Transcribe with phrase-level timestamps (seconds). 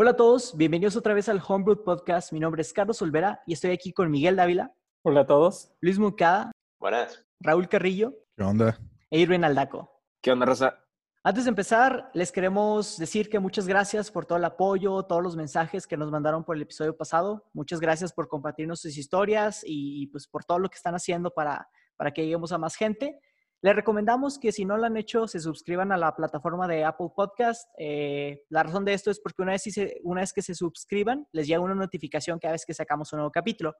[0.00, 2.32] Hola a todos, bienvenidos otra vez al Homebrew Podcast.
[2.32, 4.72] Mi nombre es Carlos Olvera y estoy aquí con Miguel Dávila.
[5.02, 5.72] Hola a todos.
[5.80, 6.52] Luis Mucada.
[6.78, 7.26] Buenas.
[7.40, 8.14] Raúl Carrillo.
[8.36, 8.78] ¿Qué onda?
[9.10, 9.90] E Irvin Aldaco.
[10.22, 10.78] ¿Qué onda, Rosa?
[11.24, 15.34] Antes de empezar, les queremos decir que muchas gracias por todo el apoyo, todos los
[15.34, 17.50] mensajes que nos mandaron por el episodio pasado.
[17.52, 21.68] Muchas gracias por compartirnos sus historias y pues por todo lo que están haciendo para,
[21.96, 23.18] para que lleguemos a más gente.
[23.60, 27.08] Les recomendamos que si no lo han hecho, se suscriban a la plataforma de Apple
[27.16, 27.68] Podcast.
[27.76, 31.74] Eh, la razón de esto es porque una vez, que se suscriban, les llega una
[31.74, 33.74] notificación cada vez que sacamos un nuevo capítulo.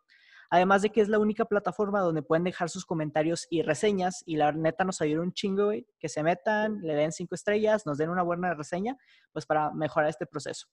[0.51, 4.25] Además de que es la única plataforma donde pueden dejar sus comentarios y reseñas.
[4.27, 7.99] Y la neta nos ayuda un chingo, que se metan, le den cinco estrellas, nos
[7.99, 8.97] den una buena reseña,
[9.33, 10.67] pues para mejorar este proceso.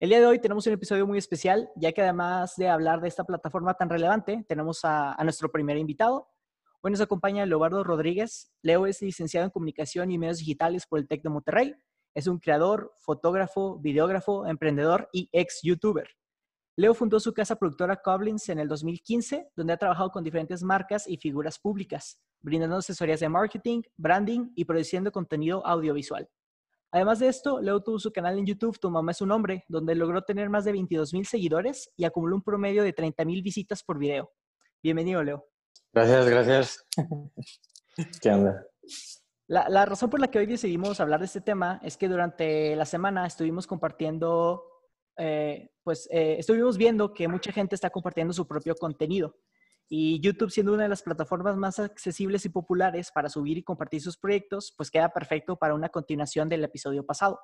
[0.00, 3.06] El día de hoy tenemos un episodio muy especial, ya que además de hablar de
[3.06, 6.26] esta plataforma tan relevante, tenemos a nuestro primer invitado,
[6.82, 8.50] Hoy nos acompaña Leobardo Rodríguez.
[8.62, 11.74] Leo es licenciado en Comunicación y Medios Digitales por el TEC de Monterrey.
[12.14, 16.08] Es un creador, fotógrafo, videógrafo, emprendedor y ex-youtuber.
[16.76, 21.06] Leo fundó su casa productora Coblins en el 2015, donde ha trabajado con diferentes marcas
[21.06, 26.30] y figuras públicas, brindando asesorías de marketing, branding y produciendo contenido audiovisual.
[26.92, 29.94] Además de esto, Leo tuvo su canal en YouTube Tu mamá es su nombre, donde
[29.94, 33.82] logró tener más de 22 mil seguidores y acumuló un promedio de 30 mil visitas
[33.82, 34.32] por video.
[34.82, 35.44] Bienvenido, Leo.
[35.92, 36.86] Gracias, gracias.
[38.20, 38.64] ¿Qué onda?
[39.48, 42.84] La, razón por la que hoy decidimos hablar de este tema es que durante la
[42.84, 44.62] semana estuvimos compartiendo,
[45.16, 49.36] eh, pues eh, estuvimos viendo que mucha gente está compartiendo su propio contenido.
[49.88, 54.00] Y YouTube, siendo una de las plataformas más accesibles y populares para subir y compartir
[54.00, 57.40] sus proyectos, pues queda perfecto para una continuación del episodio pasado.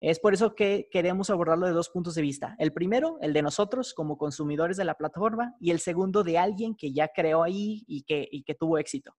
[0.00, 2.56] Es por eso que queremos abordarlo de dos puntos de vista.
[2.58, 6.74] El primero, el de nosotros como consumidores de la plataforma, y el segundo, de alguien
[6.74, 9.14] que ya creó ahí y que, que tuvo éxito.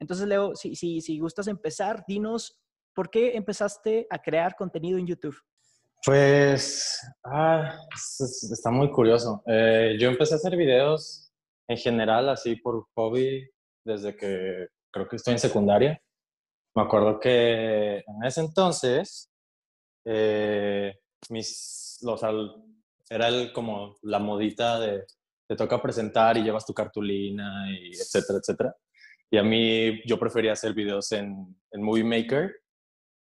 [0.00, 2.60] Entonces, Leo, si, si, si gustas empezar, dinos,
[2.94, 5.36] ¿por qué empezaste a crear contenido en YouTube?
[6.04, 9.42] Pues, ah, está muy curioso.
[9.46, 11.32] Eh, yo empecé a hacer videos
[11.68, 13.48] en general, así por hobby,
[13.84, 16.00] desde que creo que estoy en secundaria.
[16.74, 19.30] Me acuerdo que en ese entonces
[20.10, 21.98] eh, mis,
[23.10, 25.04] era el, como la modita de
[25.46, 28.76] te toca presentar y llevas tu cartulina, y etcétera, etcétera.
[29.30, 32.54] Y a mí yo prefería hacer videos en, en Movie Maker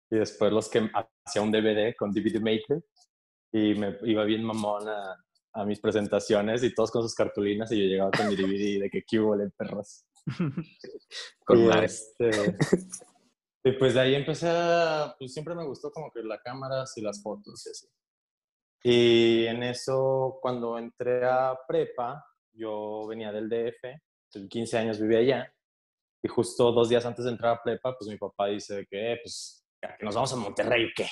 [0.09, 0.90] y después los que
[1.25, 2.84] hacía un DVD con DVD Maker
[3.54, 5.16] y me iba bien mamón a,
[5.54, 8.90] a mis presentaciones y todos con sus cartulinas y yo llegaba con mi DVD de
[8.90, 9.19] que qué
[9.58, 10.06] perros.
[11.46, 12.31] con y, este,
[13.67, 17.01] y pues de ahí empecé a, pues siempre me gustó como que la cámara y
[17.01, 17.88] las fotos y así.
[18.83, 22.23] Y en eso, cuando entré a prepa,
[22.53, 23.83] yo venía del DF,
[24.50, 25.53] 15 años vivía allá,
[26.23, 29.19] y justo dos días antes de entrar a prepa, pues mi papá dice que, eh,
[29.22, 31.07] pues, que nos vamos a Monterrey, ¿qué?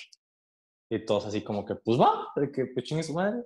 [0.90, 3.44] Y todos así como que, pues va, de que pues chingue su madre.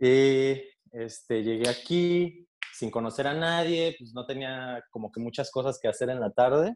[0.00, 0.60] Y
[0.90, 5.88] este, llegué aquí sin conocer a nadie, pues no tenía como que muchas cosas que
[5.88, 6.74] hacer en la tarde.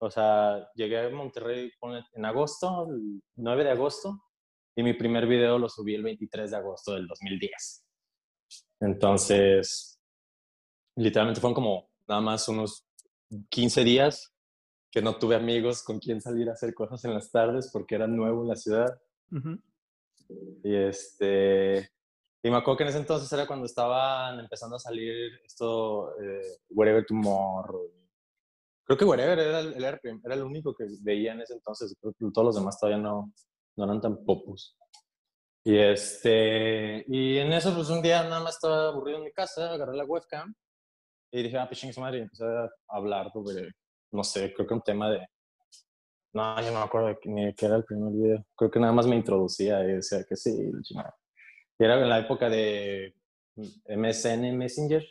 [0.00, 1.72] O sea, llegué a Monterrey
[2.12, 4.22] en agosto, el 9 de agosto,
[4.76, 7.84] y mi primer video lo subí el 23 de agosto del 2010.
[8.80, 9.98] Entonces,
[10.96, 12.86] literalmente fueron como nada más unos
[13.48, 14.32] 15 días
[14.90, 18.06] que no tuve amigos con quien salir a hacer cosas en las tardes porque era
[18.06, 19.00] nuevo en la ciudad.
[20.62, 21.90] Y este,
[22.42, 26.58] y me acuerdo que en ese entonces era cuando estaban empezando a salir esto, eh,
[26.70, 27.90] Whatever Tomorrow,
[28.88, 31.94] Creo que Wherever era el, era el único que veía en ese entonces.
[32.00, 33.30] Creo que todos los demás todavía no,
[33.76, 34.74] no eran tan popus.
[35.62, 39.74] Y, este, y en eso, pues un día nada más estaba aburrido en mi casa,
[39.74, 40.54] agarré la webcam
[41.30, 43.72] y dije, ah, pues madre, y empecé a hablar sobre,
[44.10, 45.26] no sé, creo que un tema de.
[46.32, 48.46] No, yo no me acuerdo ni de qué era el primer video.
[48.56, 50.72] Creo que nada más me introducía y decía que sí,
[51.78, 53.14] y era en la época de
[53.86, 55.04] MSN Messenger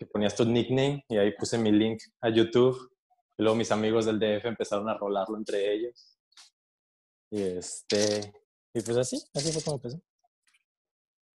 [0.00, 2.90] que ponías tu nickname y ahí puse mi link a YouTube.
[3.36, 6.18] Y luego mis amigos del DF empezaron a rolarlo entre ellos.
[7.30, 8.32] Y este,
[8.72, 10.00] y pues así, así fue como empecé.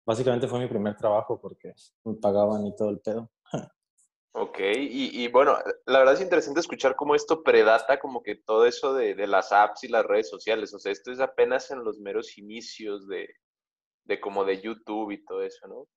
[0.04, 1.74] Básicamente fue mi primer trabajo porque
[2.04, 3.30] me pagaban y todo el pedo.
[4.32, 8.66] Ok, y, y, bueno, la verdad es interesante escuchar cómo esto predata como que todo
[8.66, 10.74] eso de, de, las apps y las redes sociales.
[10.74, 13.28] O sea, esto es apenas en los meros inicios de,
[14.04, 15.88] de como de YouTube y todo eso, ¿no?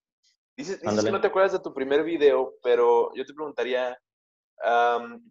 [0.60, 3.98] Dices, que no te acuerdas de tu primer video, pero yo te preguntaría,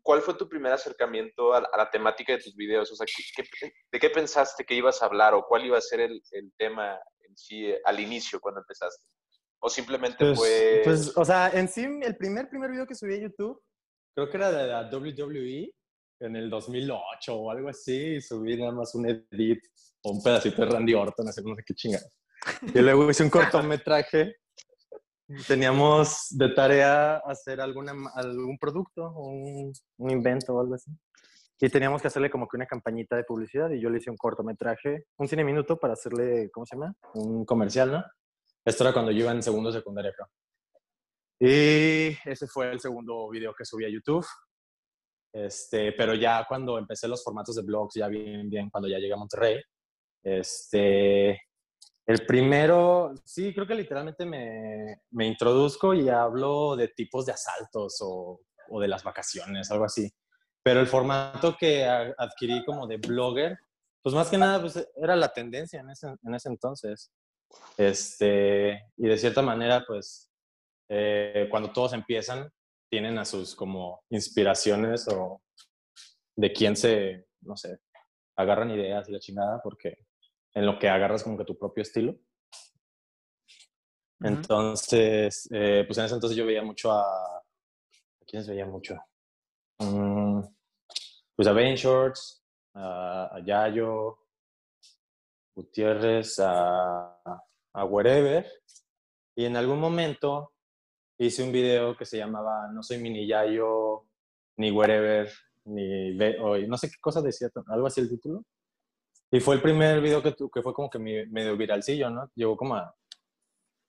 [0.02, 2.90] ¿cuál fue tu primer acercamiento a, la temática de tus videos?
[2.90, 3.04] O sea,
[3.92, 6.22] de qué pensaste que ibas a hablar o cuál iba a ser el,
[6.56, 9.04] tema en sí al inicio cuando empezaste?
[9.60, 10.80] ¿O simplemente pues, fue...?
[10.82, 13.62] Pues, o sea, en sí, el primer, primer video que subí a YouTube,
[14.14, 15.74] creo que era de la WWE,
[16.20, 19.62] en el 2008 o algo así, subí nada más un edit
[20.04, 22.06] o un pedacito de Randy Orton, así no sé qué chingada.
[22.62, 24.36] Y luego hice un cortometraje.
[25.46, 30.90] Teníamos de tarea hacer alguna, algún producto, un, un invento o algo así.
[31.60, 34.16] Y teníamos que hacerle como que una campañita de publicidad y yo le hice un
[34.16, 36.94] cortometraje, un cine minuto para hacerle, ¿cómo se llama?
[37.14, 38.04] Un comercial, ¿no?
[38.64, 40.28] Esto era cuando yo iba en segundo secundaria, creo.
[41.40, 44.26] Y ese fue el segundo video que subí a YouTube.
[45.32, 49.12] Este, pero ya cuando empecé los formatos de blogs, ya bien, bien, cuando ya llegué
[49.12, 49.60] a Monterrey,
[50.22, 51.40] este,
[52.08, 57.98] el primero, sí, creo que literalmente me, me introduzco y hablo de tipos de asaltos
[58.00, 58.40] o,
[58.70, 60.10] o, de las vacaciones, algo así.
[60.62, 63.58] Pero el formato que adquirí como de blogger,
[64.02, 67.12] pues más que nada, pues era la tendencia en ese, en ese entonces.
[67.76, 70.30] Este, y de cierta manera, pues,
[70.88, 72.50] eh, cuando todos empiezan,
[72.90, 75.42] tienen a sus como inspiraciones o
[76.34, 77.80] de quién se, no sé,
[78.34, 80.07] agarran ideas y la chingada, porque
[80.54, 82.16] en lo que agarras como que tu propio estilo.
[84.20, 87.02] Entonces, eh, pues en ese entonces yo veía mucho a...
[87.02, 88.96] ¿A quiénes veía mucho?
[89.78, 90.40] Mm,
[91.36, 94.18] pues a Ben Shorts, a, Yayo,
[95.54, 97.20] Gutiérrez, a,
[97.72, 98.46] a Wherever.
[99.36, 100.52] Y en algún momento
[101.18, 104.08] hice un video que se llamaba No soy mini Yayo,
[104.56, 105.30] ni Wherever,
[105.64, 106.16] ni
[106.66, 108.44] no sé qué cosa decía, algo así el título.
[109.30, 112.30] Y fue el primer video que, que fue como que medio viralcillo, ¿no?
[112.34, 112.94] Llegó como a,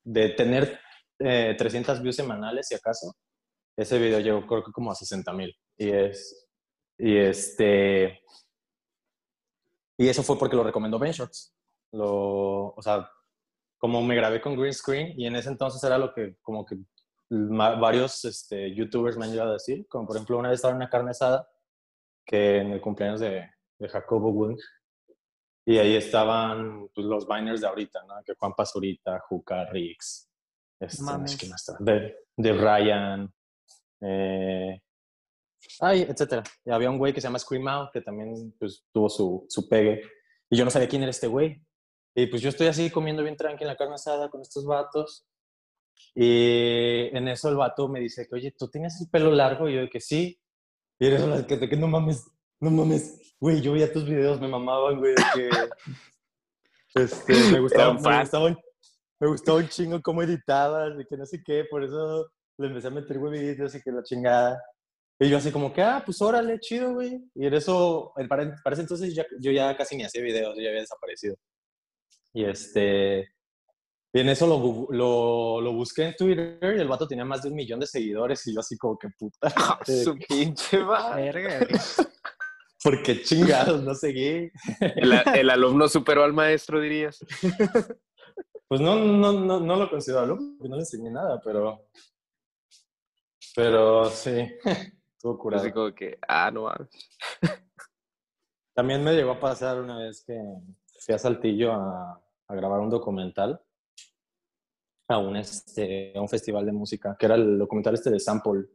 [0.04, 0.78] de tener
[1.18, 3.14] 300 eh, views semanales, si acaso,
[3.76, 5.54] ese video llegó creo que como a 60 mil.
[5.76, 6.48] Y es,
[6.98, 8.20] y este,
[9.98, 11.54] y eso fue porque lo recomendó Ben Shots.
[11.92, 13.10] Lo, o sea,
[13.78, 16.76] como me grabé con green screen y en ese entonces era lo que como que
[17.30, 20.76] varios este, youtubers me han llegado a decir, como por ejemplo una vez estaba en
[20.76, 21.48] una carne asada
[22.26, 23.48] que en el cumpleaños de,
[23.78, 24.58] de Jacobo Wung
[25.66, 28.14] y ahí estaban pues, los biners de ahorita, ¿no?
[28.24, 30.28] Que Juan Pazurita, Juca, Rix,
[30.80, 31.04] este,
[31.38, 33.32] ¿quién más De, de Ryan,
[34.00, 34.80] eh,
[35.80, 36.42] ay, etcétera.
[36.64, 39.68] Y había un güey que se llama Scream Out que también pues, tuvo su, su
[39.68, 40.02] pegue
[40.48, 41.62] y yo no sabía quién era este güey.
[42.14, 45.26] Y pues yo estoy así comiendo bien tranqui en la carne asada con estos vatos
[46.14, 49.68] y en eso el vato me dice que, oye, ¿tú tienes el pelo largo?
[49.68, 50.40] Y yo de que sí.
[50.98, 52.26] Y eres la que, que no mames,
[52.60, 53.34] no mames.
[53.40, 55.50] Güey, yo veía tus videos, me mamaban, güey, de que...
[56.92, 58.58] Este, me gustaba, me gustaba,
[59.20, 62.28] me gustaba un chingo cómo editabas, de que no sé qué, por eso
[62.58, 64.60] le empecé a meter huevitos y que la chingada.
[65.20, 67.22] Y yo así como que, ah, pues órale, chido, güey.
[67.36, 70.62] Y en eso, para, para ese entonces ya, yo ya casi ni hacía videos, yo
[70.62, 71.36] ya había desaparecido.
[72.32, 73.28] Y este,
[74.12, 77.50] y en eso lo, lo, lo, busqué en Twitter y el vato tenía más de
[77.50, 79.48] un millón de seguidores y yo así como que puta.
[79.86, 81.60] Su pinche verga.
[82.82, 84.50] Porque chingados, no seguí.
[84.80, 87.24] El, el, alumno superó al maestro, dirías.
[88.68, 91.86] Pues no, no, no, no lo considero alumno, porque no le enseñé nada, pero...
[93.56, 94.46] Pero sí,
[95.16, 95.62] estuvo curado.
[95.62, 96.88] Así como que, ah, no mames.
[98.72, 100.40] También me llegó a pasar una vez que
[101.00, 103.60] fui a Saltillo a, a grabar un documental
[105.08, 108.66] a un, este, a un festival de música, que era el documental este de Sample,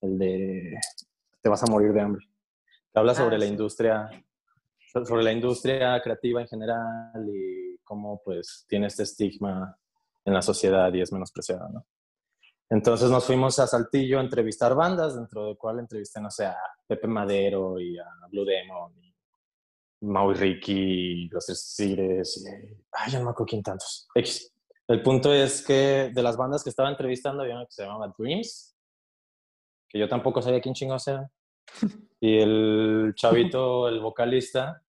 [0.00, 0.78] el de
[1.40, 2.26] Te vas a morir de hambre,
[2.92, 4.10] que habla sobre ah, la industria,
[5.04, 9.76] sobre la industria creativa en general y cómo pues tiene este estigma
[10.24, 11.86] en la sociedad y es menospreciada, ¿no?
[12.72, 16.56] Entonces nos fuimos a Saltillo a entrevistar bandas, dentro de cual entrevisté, no sé, a
[16.86, 19.14] Pepe Madero y a Blue Demon, y
[20.06, 22.48] Maui Ricky, Los Cires, y...
[22.92, 24.08] Ay, ya no me acuerdo quién tantos.
[24.14, 24.54] X.
[24.88, 28.14] El punto es que de las bandas que estaba entrevistando había una que se llamaba
[28.18, 28.74] Dreams,
[29.88, 31.30] que yo tampoco sabía quién chingados era.
[32.20, 34.82] Y el chavito, el vocalista,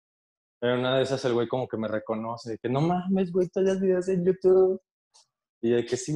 [0.59, 3.69] era una de esas, el güey como que me reconoce, que no mames, güey, todas
[3.69, 4.81] las videos en YouTube.
[5.61, 6.13] Y de que sí,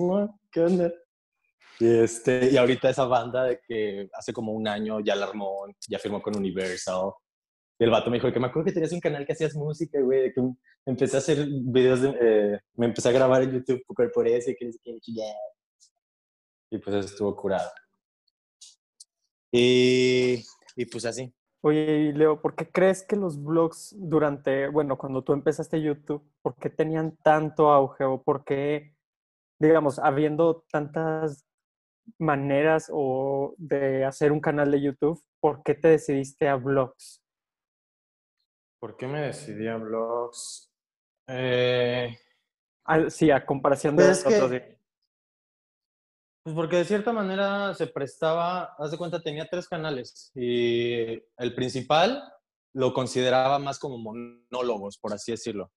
[0.51, 0.91] ¿qué onda?
[1.79, 5.65] Y, este, y ahorita esa banda de que hace como un año ya la armó,
[5.87, 7.11] ya firmó con Universal,
[7.77, 9.99] y el vato me dijo que me acuerdo que tenías un canal que hacías música,
[9.99, 10.41] güey, que
[10.85, 13.83] empecé a hacer videos, de, eh, me empecé a grabar en YouTube
[14.13, 14.71] por, eso y que
[16.71, 17.69] Y pues estuvo curado.
[19.57, 20.43] Y,
[20.75, 21.33] y pues así.
[21.61, 26.57] Oye, Leo, ¿por qué crees que los blogs durante, bueno, cuando tú empezaste YouTube, ¿por
[26.57, 28.93] qué tenían tanto auge o por qué,
[29.57, 31.45] digamos, habiendo tantas
[32.19, 37.23] maneras o de hacer un canal de YouTube, ¿por qué te decidiste a blogs?
[38.79, 40.69] ¿Por qué me decidí a blogs?
[41.27, 42.15] Eh...
[43.07, 44.51] sí, a comparación de pues otros.
[46.45, 51.55] Pues porque de cierta manera se prestaba, haz de cuenta, tenía tres canales y el
[51.55, 52.23] principal
[52.71, 55.71] lo consideraba más como monólogos, por así decirlo,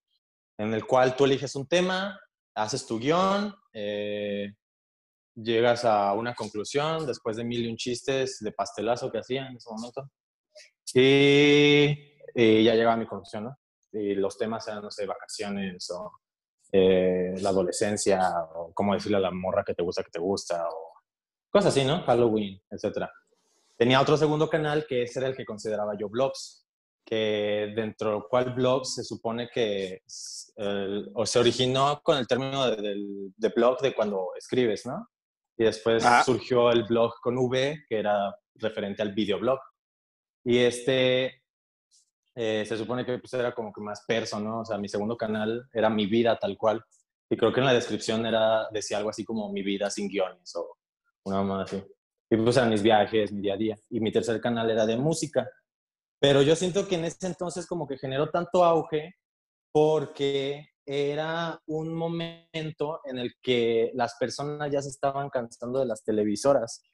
[0.58, 2.20] en el cual tú eliges un tema,
[2.54, 4.52] haces tu guion, eh,
[5.34, 9.56] llegas a una conclusión después de mil y un chistes de pastelazo que hacía en
[9.56, 10.10] ese momento.
[10.92, 11.96] Y,
[12.62, 13.58] ya llegaba mi conclusión, ¿no?
[13.90, 16.12] Y los temas eran, no sé, vacaciones o
[16.72, 18.20] eh, la adolescencia
[18.54, 20.92] o cómo decirle a la morra que te gusta que te gusta o
[21.50, 22.02] cosas así, ¿no?
[22.02, 23.06] Halloween, etc.
[23.76, 26.66] Tenía otro segundo canal que ese era el que consideraba yo blogs,
[27.04, 30.02] que dentro del cual blogs se supone que
[31.14, 32.96] o se originó con el término de,
[33.34, 35.08] de blog de cuando escribes, ¿no?
[35.56, 36.22] Y después ah.
[36.24, 39.58] surgió el blog con V, que era referente al videoblog.
[40.44, 41.42] Y este
[42.40, 44.60] eh, se supone que pues, era como que más perso, ¿no?
[44.60, 46.80] O sea, mi segundo canal era mi vida tal cual.
[47.28, 50.54] Y creo que en la descripción era, decía algo así como mi vida sin guiones
[50.54, 50.76] o
[51.24, 51.84] una más así.
[52.30, 53.76] Y pues eran mis viajes, mi día a día.
[53.90, 55.50] Y mi tercer canal era de música.
[56.20, 59.16] Pero yo siento que en ese entonces como que generó tanto auge
[59.72, 66.04] porque era un momento en el que las personas ya se estaban cansando de las
[66.04, 66.84] televisoras.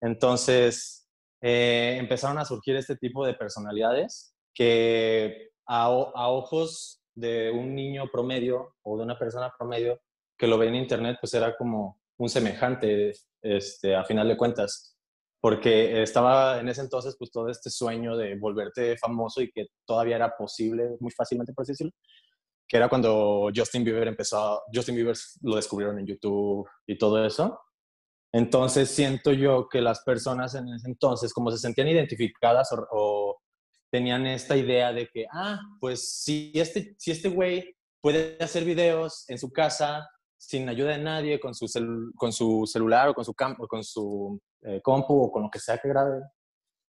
[0.00, 1.08] Entonces,
[1.40, 8.74] eh, empezaron a surgir este tipo de personalidades que a, ojos de un niño promedio
[8.82, 10.00] o de una persona promedio
[10.38, 14.96] que lo ve en internet, pues era como un semejante, este, a final de cuentas,
[15.40, 20.16] porque estaba en ese entonces pues todo este sueño de volverte famoso y que todavía
[20.16, 21.92] era posible muy fácilmente, por así decirlo
[22.72, 27.60] que era cuando Justin Bieber empezó, Justin Bieber lo descubrieron en YouTube y todo eso.
[28.32, 32.86] Entonces siento yo que las personas en ese entonces, como se sentían identificadas o,
[33.92, 39.28] tenían esta idea de que, ah, pues si este, si este güey puede hacer videos
[39.28, 40.08] en su casa
[40.38, 41.66] sin ayuda de nadie, con su,
[42.16, 45.60] con su celular o con su, campo, con su eh, compu o con lo que
[45.60, 46.22] sea que grabe,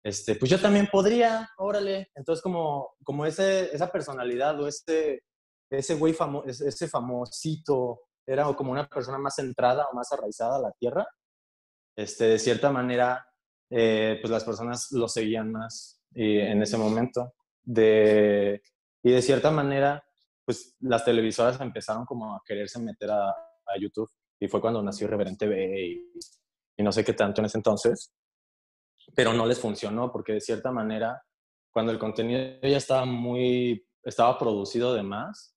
[0.03, 2.11] este, pues yo también podría, órale.
[2.15, 5.21] Entonces como, como ese, esa personalidad o ese,
[5.69, 10.61] ese güey famoso, ese famosito, era como una persona más centrada o más arraizada a
[10.61, 11.05] la tierra,
[11.97, 13.27] este, de cierta manera,
[13.69, 17.33] eh, pues las personas lo seguían más en ese momento.
[17.63, 18.61] De,
[19.03, 20.03] y de cierta manera,
[20.45, 24.09] pues las televisoras empezaron como a quererse meter a, a YouTube.
[24.39, 26.19] Y fue cuando nació Reverente B y,
[26.77, 28.13] y, no sé qué tanto en ese entonces.
[29.13, 31.21] Pero no les funcionó porque de cierta manera,
[31.71, 35.55] cuando el contenido ya estaba muy, estaba producido de más,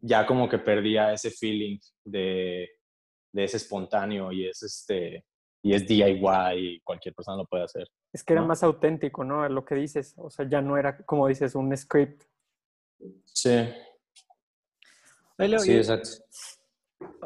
[0.00, 2.68] ya como que perdía ese feeling de,
[3.32, 5.24] de ese espontáneo y es este
[5.62, 7.86] y es DIY y cualquier persona lo puede hacer.
[8.12, 9.48] Es que era más auténtico, ¿no?
[9.48, 12.24] Lo que dices, o sea, ya no era como dices un script.
[13.24, 13.68] Sí.
[15.58, 16.10] sí, exacto.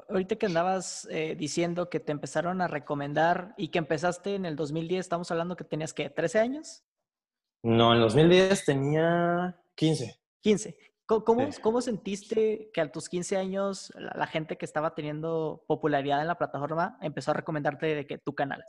[0.09, 4.57] Ahorita que andabas eh, diciendo que te empezaron a recomendar y que empezaste en el
[4.57, 6.85] 2010, estamos hablando que tenías que 13 años.
[7.63, 10.21] No, en el 2010 tenía 15.
[10.43, 10.77] 15.
[11.07, 16.29] ¿Cómo, ¿Cómo, sentiste que a tus 15 años la, gente que estaba teniendo popularidad en
[16.29, 18.65] la plataforma empezó a recomendarte de que tu canal?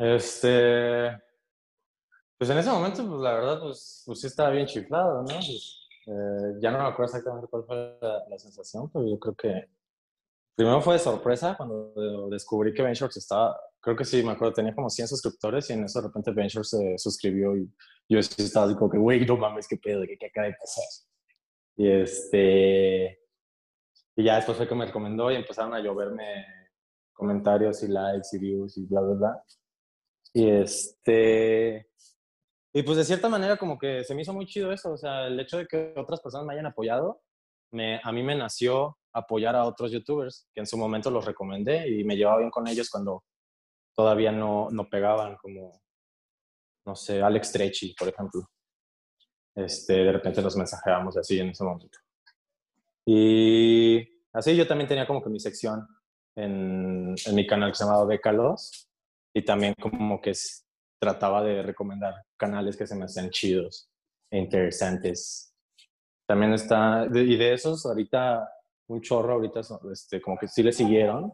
[0.00, 1.10] Este,
[2.38, 5.26] pues en ese momento, pues la verdad, pues, pues sí estaba bien chiflado, ¿no?
[5.26, 9.68] Pues, eh, ya no me acuerdo exactamente cuál fue la, sensación, pero yo creo que
[10.54, 11.92] primero fue de sorpresa cuando
[12.30, 15.84] descubrí que Ventures estaba, creo que sí, me acuerdo, tenía como 100 suscriptores y en
[15.84, 17.70] eso de repente Ventures se suscribió y
[18.08, 20.84] yo estaba así como que, güey, no mames, qué pedo, qué, qué acaba de pasar.
[21.76, 23.20] Y este,
[24.16, 26.46] y ya después fue que me recomendó y empezaron a lloverme
[27.12, 29.44] comentarios y likes y views y bla, bla, bla.
[30.32, 31.90] Y este,
[32.72, 35.26] y pues de cierta manera como que se me hizo muy chido eso, o sea,
[35.26, 37.20] el hecho de que otras personas me hayan apoyado,
[37.72, 41.88] me, a mí me nació apoyar a otros youtubers que en su momento los recomendé
[41.88, 43.24] y me llevaba bien con ellos cuando
[43.96, 45.82] todavía no, no pegaban como,
[46.86, 48.42] no sé, Alex Trechi, por ejemplo.
[49.56, 51.98] Este, de repente nos mensajeábamos así en ese momento.
[53.04, 55.88] Y así yo también tenía como que mi sección
[56.36, 58.89] en, en mi canal que se llamaba Bécalos
[59.34, 60.32] y también como que
[61.00, 63.90] trataba de recomendar canales que se me hacían chidos
[64.30, 65.54] e interesantes.
[66.26, 68.48] También está, y de esos ahorita,
[68.88, 69.60] un chorro ahorita,
[69.90, 71.32] este, como que sí le siguieron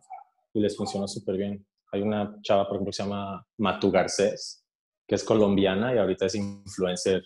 [0.54, 1.66] y les funcionó súper bien.
[1.92, 4.64] Hay una chava, por ejemplo, que se llama Matu Garcés,
[5.06, 7.22] que es colombiana y ahorita es influencer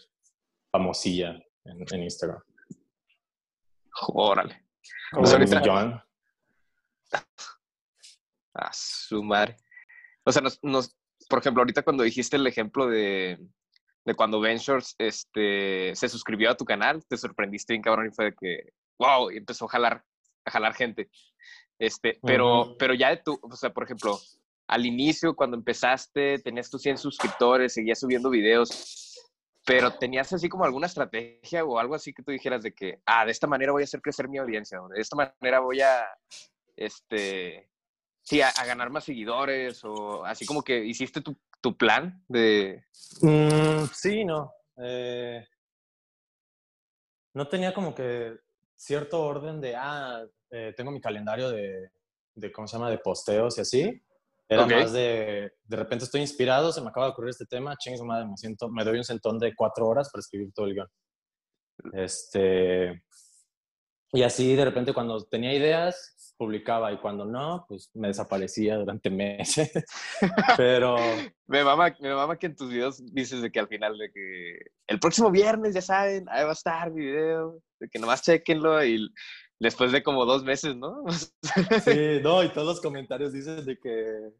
[0.70, 2.40] famosilla en, Instagram.
[4.08, 4.66] Órale.
[5.12, 5.62] Pues ahorita...
[5.64, 6.02] John.
[8.54, 9.56] A su madre.
[10.30, 10.96] O sea, nos,
[11.28, 13.36] por ejemplo, ahorita cuando dijiste el ejemplo de,
[14.04, 18.26] de cuando Ventures este, se suscribió a tu canal, te sorprendiste bien cabrón y fue
[18.26, 20.04] de que, wow, y empezó a jalar
[20.44, 21.10] a jalar gente.
[21.80, 22.76] Este, pero, Ujú.
[22.78, 24.20] pero ya de tu, o sea, por ejemplo,
[24.68, 29.18] al inicio, cuando empezaste, tenías tus 100 suscriptores, seguías subiendo videos,
[29.66, 33.24] pero tenías así como alguna estrategia o algo así que tú dijeras de que, ah,
[33.24, 36.06] de esta manera voy a hacer crecer mi audiencia, de esta manera voy a,
[36.76, 37.69] este,
[38.30, 42.84] sí, a, a ganar más seguidores, o así como que hiciste tu, tu plan de,
[43.22, 44.52] Mm, sí, no.
[44.76, 45.46] Eh,
[47.34, 48.38] no tenía como que
[48.76, 51.90] cierto orden de, ah, eh, tengo mi calendario de,
[52.34, 54.02] de, ¿cómo se llama?, de posteos y así.
[54.48, 54.72] Era Ok.
[54.72, 58.04] más de, de repente estoy inspirado, se me acaba de ocurrir este tema, chingue su
[58.04, 60.88] madre, me, siento, me doy un sentón de cuatro horas para escribir todo el guion.
[61.92, 63.04] Este,
[64.12, 69.10] y así de repente cuando tenía ideas, publicaba y cuando no, pues me desaparecía durante
[69.10, 69.70] meses.
[70.56, 70.96] Pero
[71.46, 74.58] Me mama, me mama que en tus videos dices de que al final de que
[74.86, 78.82] el próximo viernes, ya saben, ahí va a estar mi video, de que nomás chequenlo
[78.82, 79.12] y
[79.58, 81.04] después de como dos meses, ¿no?
[81.84, 84.30] Sí, no, y todos los comentarios dicen de que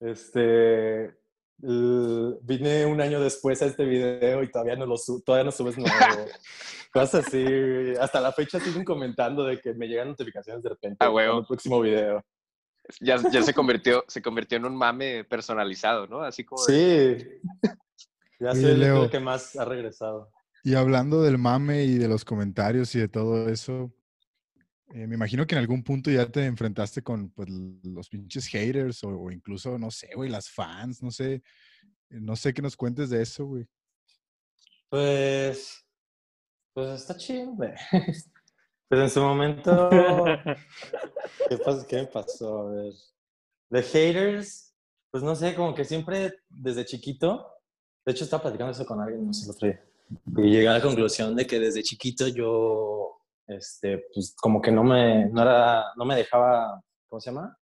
[0.00, 1.19] este
[1.62, 5.76] vine un año después a este video y todavía no lo su- todavía no subes
[5.78, 5.90] nuevo.
[6.92, 7.44] Cosas así.
[8.00, 10.96] Hasta la fecha siguen comentando de que me llegan notificaciones de repente.
[11.00, 11.40] Ah, huevo.
[11.40, 12.24] El próximo video.
[13.00, 16.22] ya, ya se convirtió, se convirtió en un mame personalizado, ¿no?
[16.22, 17.50] Así como de- Sí.
[18.42, 20.30] Ya soy el que más ha regresado.
[20.64, 23.92] Y hablando del mame y de los comentarios y de todo eso,
[24.92, 29.02] eh, me imagino que en algún punto ya te enfrentaste con pues, los pinches haters
[29.04, 31.42] o, o incluso, no sé, güey, las fans, no sé, eh,
[32.20, 33.66] no sé qué nos cuentes de eso, güey.
[34.88, 35.86] Pues,
[36.74, 37.72] pues está chido, güey.
[38.88, 39.88] Pues en su momento,
[41.48, 42.66] ¿qué, pas- qué me pasó?
[42.66, 42.92] A ver.
[43.70, 44.74] De haters,
[45.12, 47.46] pues no sé, como que siempre desde chiquito,
[48.04, 49.84] de hecho estaba platicando eso con alguien, no sé, el otro día,
[50.38, 53.19] y llegué a la conclusión de que desde chiquito yo,
[53.56, 57.56] este, pues como que no me, no era, no me dejaba, ¿cómo se llama?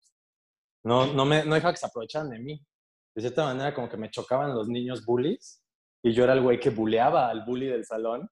[0.85, 2.67] No, no me, no dejaba que se aprovecharan de mí.
[3.15, 5.63] De cierta manera como que me chocaban los niños bullies
[6.03, 8.29] y yo era el güey que buleaba al bully del salón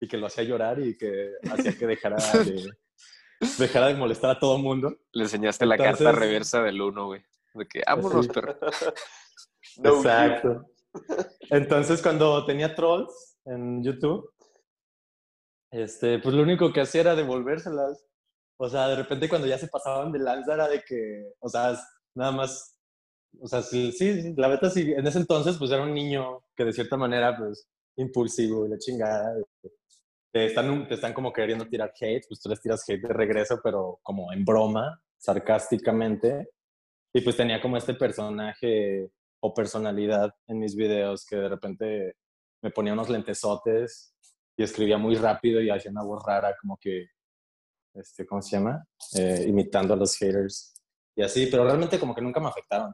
[0.00, 2.70] y que lo hacía llorar y que hacía que dejara de,
[3.58, 4.94] dejara de molestar a todo el mundo.
[5.12, 7.22] le enseñaste la carta Entonces- reversa del uno, güey.
[7.54, 8.56] De que, vámonos, perro.
[9.78, 10.66] No, Exacto.
[11.48, 14.31] Entonces, cuando tenía trolls en YouTube,
[15.72, 18.06] este, pues lo único que hacía era devolvérselas.
[18.58, 21.76] O sea, de repente cuando ya se pasaban de lanza era de que, o sea,
[22.14, 22.76] nada más,
[23.40, 26.64] o sea, sí, sí, la verdad sí, en ese entonces pues era un niño que
[26.66, 29.34] de cierta manera pues impulsivo y la chingada.
[30.32, 33.58] Te están, te están como queriendo tirar hate, pues tú les tiras hate de regreso,
[33.62, 36.50] pero como en broma, sarcásticamente.
[37.14, 42.16] Y pues tenía como este personaje o personalidad en mis videos que de repente
[42.62, 44.14] me ponía unos lentesotes
[44.56, 47.06] y escribía muy rápido y hacía una voz rara como que,
[47.94, 48.86] este, ¿cómo se llama?
[49.14, 50.74] Eh, imitando a los haters
[51.14, 52.92] y así, pero realmente como que nunca me afectaron.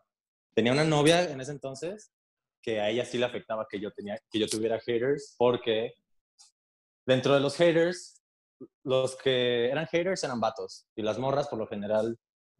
[0.55, 2.13] Tenía una novia en ese entonces
[2.61, 5.95] que a ella sí le afectaba que yo, tenía, que yo tuviera haters porque
[7.07, 8.23] dentro de los haters,
[8.83, 12.19] los que eran haters eran vatos y las morras por lo general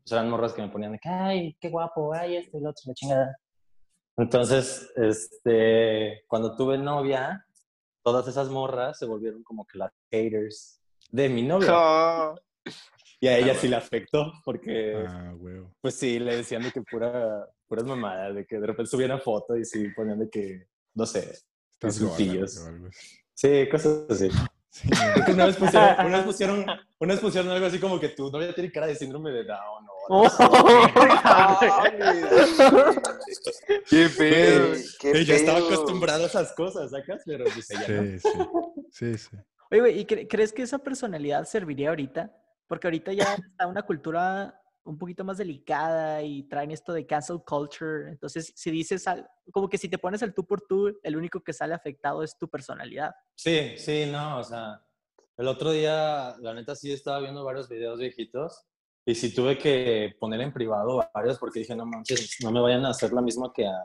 [0.09, 2.71] pues eran morras que me ponían de que, ay, qué guapo, ay, esto y lo
[2.71, 3.37] otro, la chingada.
[4.17, 7.47] Entonces, este, cuando tuve novia,
[8.11, 11.69] todas esas morras se volvieron como que las haters de mi novia.
[11.73, 12.35] Oh.
[13.21, 15.35] Y a ella Ah, sí le afectó, porque, Ah,
[15.81, 19.57] pues sí, le decían de que pura, puras mamadas, de que de repente subían foto
[19.57, 21.37] y sí ponían de que, no sé,
[21.83, 22.65] insultillos.
[23.35, 24.31] Sí, cosas así.
[24.71, 24.89] Sí,
[25.33, 26.67] una vez pusieron, una vez pusieron,
[26.99, 29.85] una vez pusieron algo así como que tu novia tiene cara de síndrome de Down
[29.85, 29.98] o
[31.25, 31.69] así.
[33.91, 34.75] ¡Qué pedo!
[35.01, 35.67] Qué Yo estaba pedo.
[35.69, 37.23] acostumbrado a esas cosas, ¿sacas?
[37.27, 38.03] Pero pues ella no.
[38.03, 38.39] sí, sí,
[38.91, 39.37] sí, sí.
[39.71, 42.35] Oye, güey, ¿y cre- crees que esa personalidad serviría ahorita?
[42.67, 47.41] Porque ahorita ya está una cultura un poquito más delicada y traen esto de cancel
[47.47, 48.09] culture.
[48.11, 51.41] Entonces, si dices, al- como que si te pones el tú por tú, el único
[51.43, 53.13] que sale afectado es tu personalidad.
[53.35, 54.83] Sí, sí, no, o sea,
[55.37, 58.65] el otro día, la neta, sí estaba viendo varios videos viejitos
[59.11, 62.85] y sí tuve que poner en privado varios porque dije, no manches, no me vayan
[62.85, 63.85] a hacer la misma que a,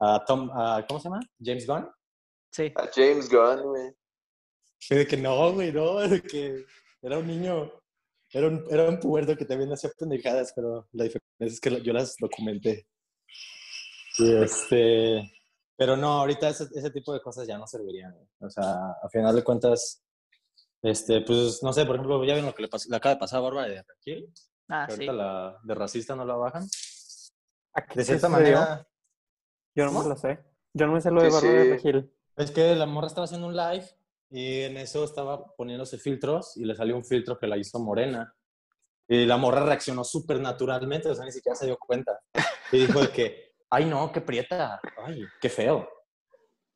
[0.00, 1.20] a Tom, a- ¿cómo se llama?
[1.40, 1.88] James Gunn.
[2.50, 2.72] Sí.
[2.74, 3.92] A James Gunn, güey.
[4.88, 6.64] Que de que no, güey, no, de que
[7.00, 7.70] era un niño,
[8.32, 11.92] era un, era un puerto que también hacía pendejadas, pero la diferencia es que yo
[11.92, 12.86] las documenté.
[14.18, 15.32] Y este,
[15.76, 18.12] pero no, ahorita ese, ese tipo de cosas ya no servirían.
[18.12, 18.28] güey.
[18.40, 20.03] O sea, a final de cuentas,
[20.84, 23.20] este, pues, no sé, por ejemplo, ya ven lo que le, pas- le acaba de
[23.20, 24.28] pasar a Bárbara de Raquel,
[24.68, 25.06] Ah, que sí.
[25.08, 26.64] ahorita la de racista no la bajan.
[27.74, 28.86] ¿A qué De cierta manera,
[29.74, 30.08] Yo no me ¿Cómo?
[30.10, 30.38] lo sé.
[30.72, 31.70] Yo no me sé lo de Sí, Bárbara de.
[31.72, 32.12] Regil.
[32.36, 33.84] es que la morra estaba haciendo un live
[34.30, 38.34] Y en eso estaba poniéndose filtros y le salió un filtro que la hizo morena.
[39.08, 42.18] Y la morra reaccionó súper naturalmente, o sea, ni siquiera se dio cuenta.
[42.72, 45.88] Y dijo de que, ay no, qué prieta, ay, qué feo.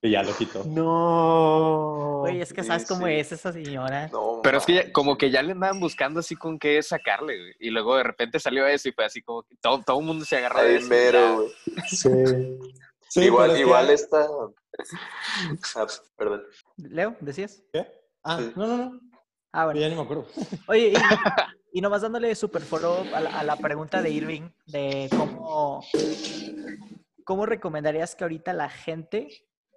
[0.00, 0.62] Y ya lo quitó.
[0.64, 2.18] No.
[2.20, 3.14] Güey, es que sí, sabes cómo sí.
[3.14, 4.08] es esa señora.
[4.12, 7.37] No, Pero es que ya- como que ya le andaban buscando así con qué sacarle,
[7.38, 7.54] güey.
[7.58, 10.24] Y luego de repente salió eso y fue así como que todo, todo el mundo
[10.24, 10.88] se agarró de eso.
[10.88, 11.50] mero, güey.
[11.88, 12.08] Sí.
[13.08, 14.26] Sí, igual, es que- igual está.
[15.76, 16.44] Ah, perdón.
[16.76, 17.62] Leo, ¿decías?
[17.72, 17.87] ¿Qué?
[18.22, 18.52] Ah, Sí.
[18.54, 19.00] no, no, no.
[19.52, 19.80] Ah, bueno.
[19.80, 20.26] Ya ni me acuerdo.
[20.68, 20.92] Oye,
[21.72, 25.82] y, y nomás dándole super follow a la, a la pregunta de Irving de cómo,
[27.24, 29.28] cómo recomendarías que ahorita la gente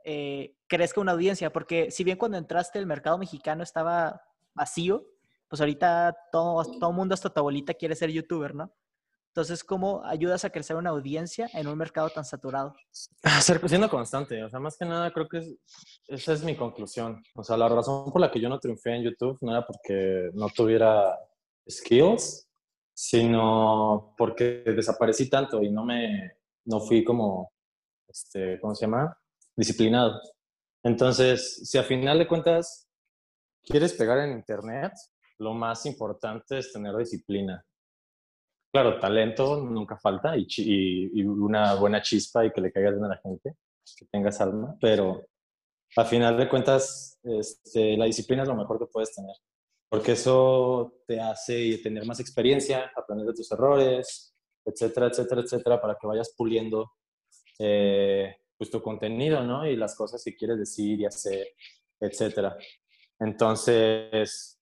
[0.05, 4.21] eh, crezca una audiencia, porque si bien cuando entraste el mercado mexicano estaba
[4.53, 5.05] vacío,
[5.47, 8.71] pues ahorita todo, todo mundo hasta tu abuelita quiere ser youtuber, ¿no?
[9.27, 12.75] Entonces, ¿cómo ayudas a crecer una audiencia en un mercado tan saturado?
[13.23, 15.55] Ah, Ser, siendo constante, o sea, más que nada creo que es-
[16.07, 17.23] esa es mi conclusión.
[17.35, 20.31] O sea, la razón por la que yo no triunfé en YouTube no era porque
[20.33, 21.17] no tuviera
[21.69, 22.49] skills,
[22.93, 26.33] sino porque desaparecí tanto y no me,
[26.65, 27.51] no fui como,
[28.07, 29.17] este, ¿cómo se llama?
[29.55, 30.19] Disciplinado.
[30.83, 32.87] Entonces, si a final de cuentas
[33.63, 34.93] quieres pegar en internet,
[35.39, 37.63] lo más importante es tener disciplina.
[38.73, 43.05] Claro, talento nunca falta y, y- y una buena chispa y que le caigas bien
[43.05, 43.55] a la gente,
[43.97, 45.25] que tengas alma, pero
[45.97, 49.35] a final de cuentas este, la disciplina es lo mejor que puedes tener,
[49.89, 54.33] porque eso te hace tener más experiencia, aprender de tus errores,
[54.65, 56.93] etcétera, etcétera, etcétera, para que vayas puliendo
[57.59, 59.65] eh, pues, tu contenido, ¿no?
[59.65, 61.47] Y las cosas que quieres decir y hacer,
[61.99, 62.55] etcétera.
[63.19, 64.61] Entonces,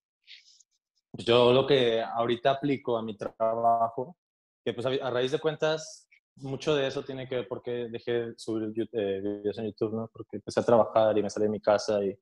[1.12, 4.16] yo lo que ahorita aplico a mi trabajo,
[4.64, 6.08] que pues a, raíz de cuentas,
[6.38, 10.10] mucho de eso tiene que ver porque dejé de subir eh, videos en YouTube, ¿no?
[10.14, 12.18] Porque empecé a trabajar y me salí de mi casa y,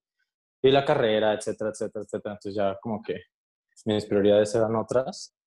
[0.63, 2.33] y la carrera, etcétera, etcétera, etcétera.
[2.33, 3.21] Entonces ya como que
[3.85, 5.37] mis prioridades eran otras.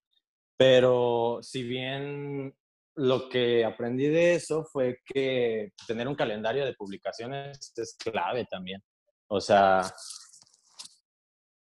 [0.56, 2.54] Pero si bien
[2.96, 8.82] lo que aprendí de eso fue que tener un calendario de publicaciones es clave también.
[9.28, 9.82] O sea,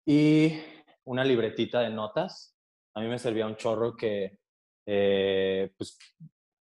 [0.06, 0.52] y
[1.04, 2.54] una libretita de notas.
[2.94, 4.38] A mí me servía un chorro que,
[4.86, 5.98] eh, pues,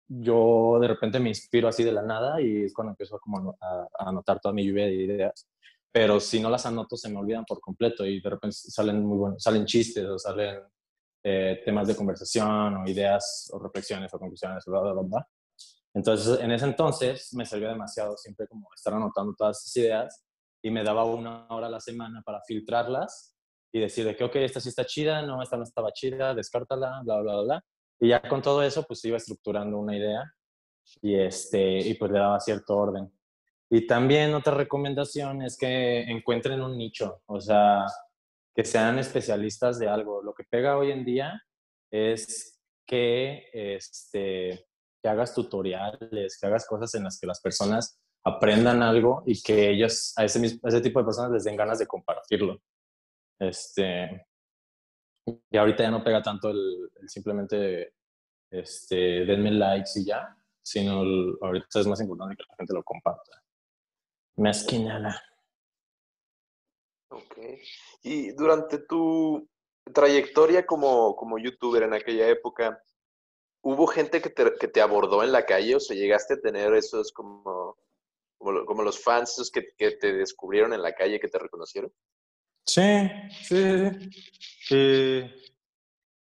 [0.09, 3.89] yo de repente me inspiro así de la nada y es cuando empiezo como a,
[3.99, 5.49] a anotar toda mi lluvia de ideas.
[5.93, 9.19] Pero si no las anoto, se me olvidan por completo y de repente salen muy
[9.19, 10.61] buenos, salen chistes o salen
[11.29, 15.29] eh, temas de conversación o ideas o reflexiones o conclusiones, bla, bla, bla.
[15.93, 20.25] Entonces, en ese entonces me servía demasiado siempre como estar anotando todas esas ideas
[20.63, 23.35] y me daba una hora a la semana para filtrarlas
[23.73, 27.01] y decir de que, ok, esta sí está chida, no, esta no estaba chida, descártala,
[27.03, 27.65] bla, bla, bla, bla.
[27.99, 30.33] Y ya con todo eso, pues iba estructurando una idea
[31.03, 33.13] y, este, y pues le daba cierto orden.
[33.69, 37.85] Y también otra recomendación es que encuentren un nicho, o sea,
[38.57, 40.23] que sean especialistas de algo.
[40.23, 41.43] Lo que pega hoy en día
[41.93, 44.67] es que, este,
[45.03, 49.71] que hagas tutoriales, que hagas cosas en las que las personas aprendan algo y que
[49.71, 52.61] ellos, a ese, mismo, a ese tipo de personas les den ganas de compartirlo.
[53.39, 54.27] Este,
[55.51, 57.93] y ahorita ya no pega tanto el, el simplemente,
[58.51, 62.83] este, denme likes y ya, sino el- ahorita es más importante que la gente lo
[62.83, 63.43] comparta.
[64.37, 65.23] Más que nada.
[67.09, 67.39] Ok.
[68.03, 69.49] Y durante tu
[69.93, 72.83] trayectoria como, como youtuber en aquella época,
[73.63, 75.77] ¿hubo gente que te, que te abordó en la calle?
[75.77, 77.77] O sea, llegaste a tener esos como,
[78.39, 81.93] como, como los fans esos que, que te descubrieron en la calle, que te reconocieron?
[82.65, 83.09] Sí,
[83.45, 84.11] sí, sí.
[84.61, 85.31] sí.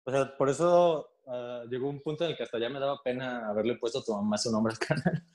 [0.05, 3.03] o sea, por eso ah, llegó un punto en el que hasta ya me daba
[3.03, 5.27] pena haberle puesto a tu mamá su nombre al canal.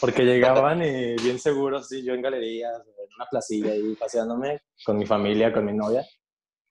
[0.00, 4.98] Porque llegaban y bien seguros, sí, yo en galerías, en una placilla ahí paseándome con
[4.98, 6.04] mi familia, con mi novia.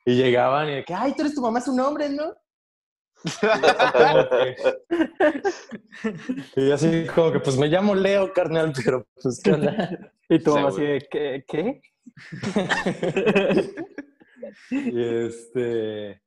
[0.06, 2.34] Y llegaban y de que, ay, tú eres tu mamá su nombre, ¿no?
[3.40, 3.62] Como
[4.32, 4.56] que-
[6.56, 10.12] y yo así como que, pues me llamo Leo, carnal, pero pues qué onda.
[10.28, 11.46] Y tu mamá así de, ¿qué?
[11.48, 11.82] ¿Qué?
[14.72, 16.22] y este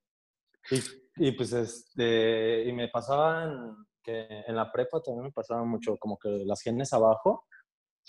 [0.71, 5.97] y, y, pues este y me pasaban que en la prepa también me pasaba mucho
[5.97, 7.47] como que las genes abajo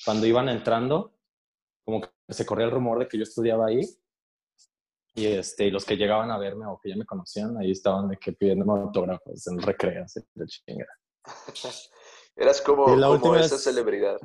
[0.06, 1.14] cuando iban entrando
[1.86, 3.82] como que se corría el rumor de que yo estudiaba ahí
[5.16, 8.10] y este y los que llegaban a verme o que ya me conocían ahí estaban
[8.10, 10.92] de que pidiéndome autógrafos en recreos y la chingada.
[12.36, 14.18] Eras como, la como última esa es- celebridad.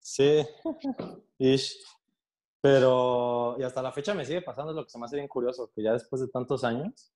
[0.00, 0.46] Sí,
[1.38, 1.78] ish.
[2.62, 5.70] Pero, y hasta la fecha me sigue pasando, lo que se me hace bien curioso,
[5.74, 7.10] que ya después de tantos años,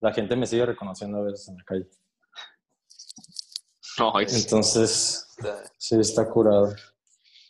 [0.00, 1.88] la gente me sigue reconociendo a veces en la calle.
[3.98, 5.26] No, es- Entonces,
[5.78, 6.74] sí, está curado.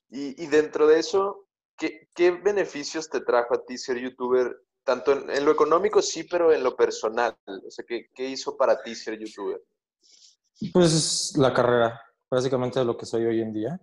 [0.08, 4.56] Y, y dentro de eso, ¿qué, qué beneficios te trajo a ti ser youtuber?
[4.84, 7.36] Tanto en, en lo económico sí, pero en lo personal.
[7.46, 9.60] O sea, ¿qué, qué hizo para ti ser youtuber?
[10.72, 13.80] Pues la carrera, básicamente lo que soy hoy en día.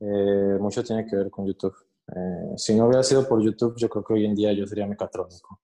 [0.00, 1.74] Eh, mucho tiene que ver con YouTube.
[2.08, 4.86] Eh, si no hubiera sido por YouTube, yo creo que hoy en día yo sería
[4.86, 5.60] mecatrónico.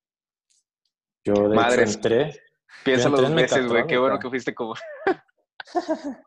[1.24, 1.82] Yo de Madre.
[1.82, 2.24] hecho entré,
[3.10, 3.86] dos en veces, güey.
[3.86, 4.74] Qué bueno que fuiste como.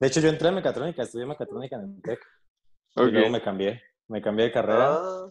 [0.00, 2.20] de hecho yo entré en mecatrónica, estudié mecatrónica en el TEC
[2.96, 3.12] y Ok.
[3.12, 4.94] luego me cambié, me cambié de carrera.
[4.94, 5.30] Ah,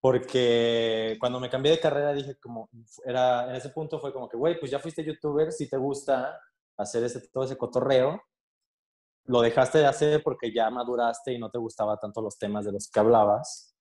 [0.00, 2.68] Porque cuando me cambié de carrera dije como,
[3.04, 6.40] era, en ese punto fue como que, güey, pues ya fuiste youtuber, si te gusta
[6.76, 8.20] hacer ese, todo ese cotorreo,
[9.26, 12.72] lo dejaste de hacer porque ya maduraste y no te gustaba tanto los temas de
[12.72, 13.76] los que hablabas,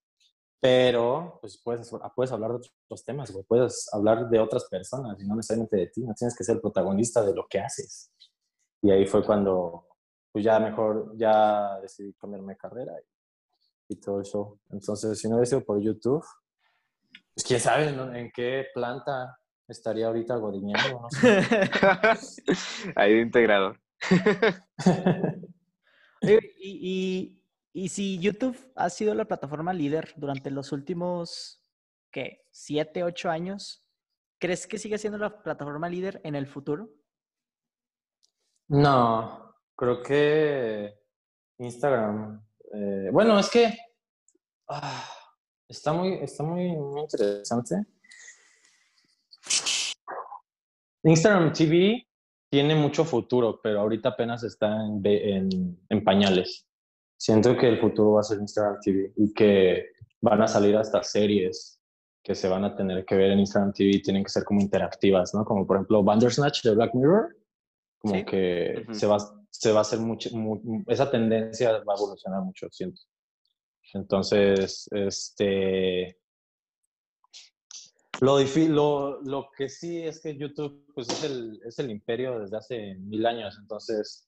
[0.60, 5.28] pero pues puedes, puedes hablar de otros temas, güey, puedes hablar de otras personas y
[5.28, 8.12] no necesariamente de ti, no tienes que ser el protagonista de lo que haces.
[8.82, 9.88] Y ahí fue cuando,
[10.32, 12.94] pues ya mejor, ya decidí cambiarme de carrera
[13.88, 14.60] y todo eso.
[14.70, 16.26] Entonces, si no hubiera sido por YouTube,
[17.34, 18.14] pues quién sabe ¿no?
[18.14, 21.42] en qué planta estaría ahorita godineando, no sé.
[22.96, 23.80] Ahí de integrador.
[26.24, 27.42] Y, y,
[27.74, 31.66] y si YouTube ha sido la plataforma líder durante los últimos,
[32.12, 32.46] ¿qué?
[32.52, 33.88] ¿Siete, ocho años?
[34.40, 36.92] ¿Crees que sigue siendo la plataforma líder en el futuro?
[38.74, 40.94] No, creo que
[41.58, 42.42] Instagram.
[42.74, 43.78] eh, bueno, es que
[44.70, 45.06] ah,
[45.68, 46.68] está muy, está muy,
[47.02, 47.76] interesante.
[51.04, 52.08] Instagram TV
[52.50, 56.66] tiene mucho futuro, pero ahorita apenas está en, en- en pañales.
[57.18, 59.88] Siento que el futuro va a ser Instagram TV y que
[60.22, 61.78] van a salir hasta series
[62.24, 64.62] que se van a tener que ver en Instagram TV y tienen que ser como
[64.62, 65.44] interactivas, ¿no?
[65.44, 67.36] Como por ejemplo Bandersnatch de Black Mirror,
[68.02, 68.26] como Sí.
[68.26, 68.94] que Ujú.
[68.96, 69.18] se, va,
[69.50, 73.02] se va a hacer mucho, mu- esa tendencia va a evolucionar mucho, siento.
[73.94, 76.18] Entonces, este,
[78.22, 78.38] lo,
[78.70, 82.96] lo, lo que sí es que YouTube pues es el, es el imperio desde hace
[82.96, 84.28] mil años, entonces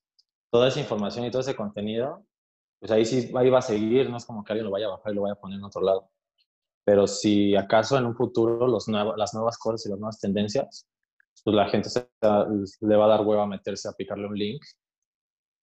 [0.52, 2.26] toda esa información y todo ese contenido,
[2.80, 4.92] pues ahí sí ahí va a seguir, no es como que alguien lo vaya a
[4.98, 6.10] bajar y lo vaya a poner en otro lado.
[6.86, 10.86] Pero si acaso en un futuro los las nuevas cosas y las nuevas tendencias,
[11.44, 12.10] pues la gente se-
[12.82, 14.62] le va a dar hueva a meterse a picarle un link,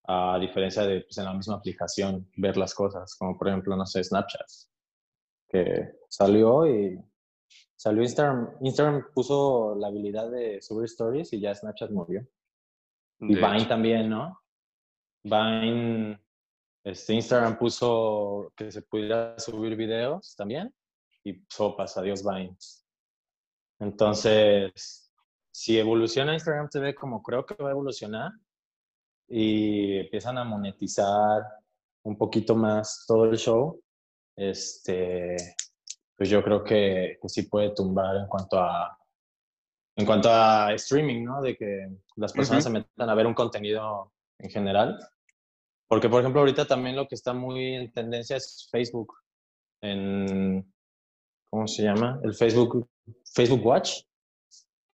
[0.09, 3.87] a diferencia de pues, en la misma aplicación ver las cosas, como por ejemplo, no
[3.87, 4.47] sé, Snapchat,
[5.49, 6.99] que salió y
[7.77, 12.21] Salió Instagram, Instagram puso la habilidad de subir stories y ya Snapchat murió.
[13.21, 13.69] Y De Vine hecho.
[13.69, 14.39] también, ¿no?
[15.23, 16.21] Vine,
[16.85, 20.75] este, Instagram puso que se pudiera subir videos también
[21.25, 22.55] y sopas, adiós Vine.
[23.79, 25.10] Entonces,
[25.61, 28.33] si evoluciona Instagram TV como creo que va a evolucionar
[29.29, 31.43] y empiezan a monetizar
[32.03, 33.79] un poquito más todo el show,
[34.37, 35.37] este,
[36.17, 38.97] pues yo creo que, que sí puede tumbar en cuanto a
[39.97, 41.43] en cuanto a streaming, ¿no?
[41.43, 44.99] De que las personas se metan a ver un contenido en general.
[45.89, 49.13] Porque, por ejemplo, ahorita también lo que está muy en tendencia es Facebook.
[49.83, 50.73] En,
[51.51, 52.19] ¿cómo se llama?
[52.25, 52.89] El Facebook,
[53.35, 54.05] Facebook Watch.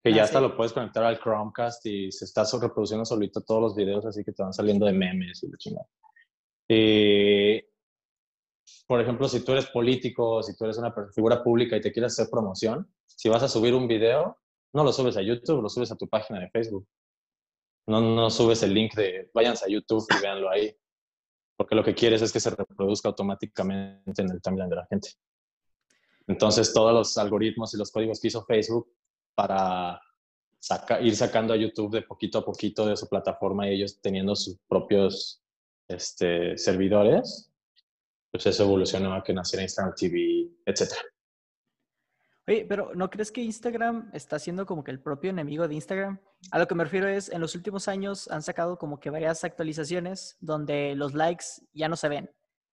[0.03, 0.43] Que Ah, ya hasta sí.
[0.43, 4.33] lo puedes conectar al Chromecast y se está reproduciendo solito todos los videos, así que
[4.33, 5.87] te van saliendo de memes y la chingada.
[6.67, 7.61] Y,
[8.85, 12.13] por ejemplo, si tú eres político, si tú eres una figura pública y te quieres
[12.13, 14.37] hacer promoción, si vas a subir un video,
[14.73, 16.85] no lo subes a YouTube, lo subes a tu página de Facebook.
[17.87, 20.75] No, no subes el link de váyanse a YouTube y véanlo ahí.
[21.55, 25.09] Porque lo que quieres es que se reproduzca automáticamente en el timeline de la gente.
[26.27, 28.91] Entonces, todos los algoritmos y los códigos que hizo Facebook
[29.35, 29.99] para
[30.59, 34.35] saca- ir sacando a YouTube de poquito a poquito de su plataforma y ellos teniendo
[34.35, 35.41] sus propios
[35.87, 37.51] este, servidores,
[38.31, 40.91] pues eso evolucionó a que naciera Instagram TV, etc.
[42.47, 46.19] Oye, pero ¿no crees que Instagram está siendo como que el propio enemigo de Instagram?
[46.51, 49.43] A lo que me refiero es, en los últimos años han sacado como que varias
[49.45, 52.29] actualizaciones donde los likes ya no se ven,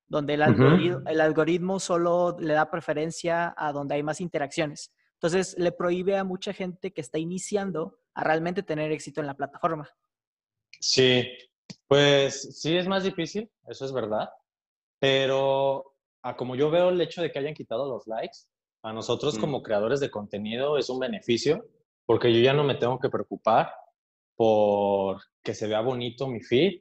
[0.08, 0.50] donde el, Ujú.
[0.50, 4.92] algoritmo, el algoritmo solo le da preferencia a donde hay más interacciones.
[5.22, 9.34] Entonces, le prohíbe a mucha gente que está iniciando a realmente tener éxito en la
[9.34, 9.86] plataforma.
[10.80, 11.28] Sí,
[11.86, 14.30] pues sí es más difícil, eso es verdad,
[14.98, 18.38] pero a como yo veo el hecho de que hayan quitado los likes,
[18.82, 19.40] a nosotros Mm.
[19.42, 21.66] como creadores de contenido es un beneficio,
[22.06, 23.74] porque yo ya no me tengo que preocupar
[24.36, 26.80] por que se vea bonito mi feed,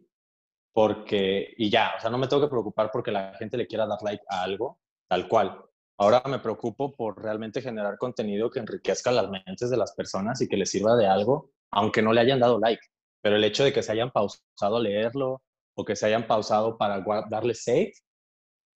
[0.72, 3.86] porque, y ya, o sea, no me tengo que preocupar porque la gente le quiera
[3.86, 5.62] dar like a algo, tal cual.
[6.02, 10.48] Ahora me preocupo por realmente generar contenido que enriquezca las mentes de las personas y
[10.48, 12.82] que les sirva de algo, aunque no le hayan dado like.
[13.22, 15.42] Pero el hecho de que se hayan pausado a leerlo
[15.76, 17.92] o que se hayan pausado para darle save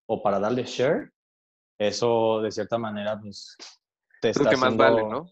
[0.06, 1.12] o para darle share,
[1.80, 3.56] eso de cierta manera, pues,
[4.22, 5.26] te está que más haciendo- vale, ¿no?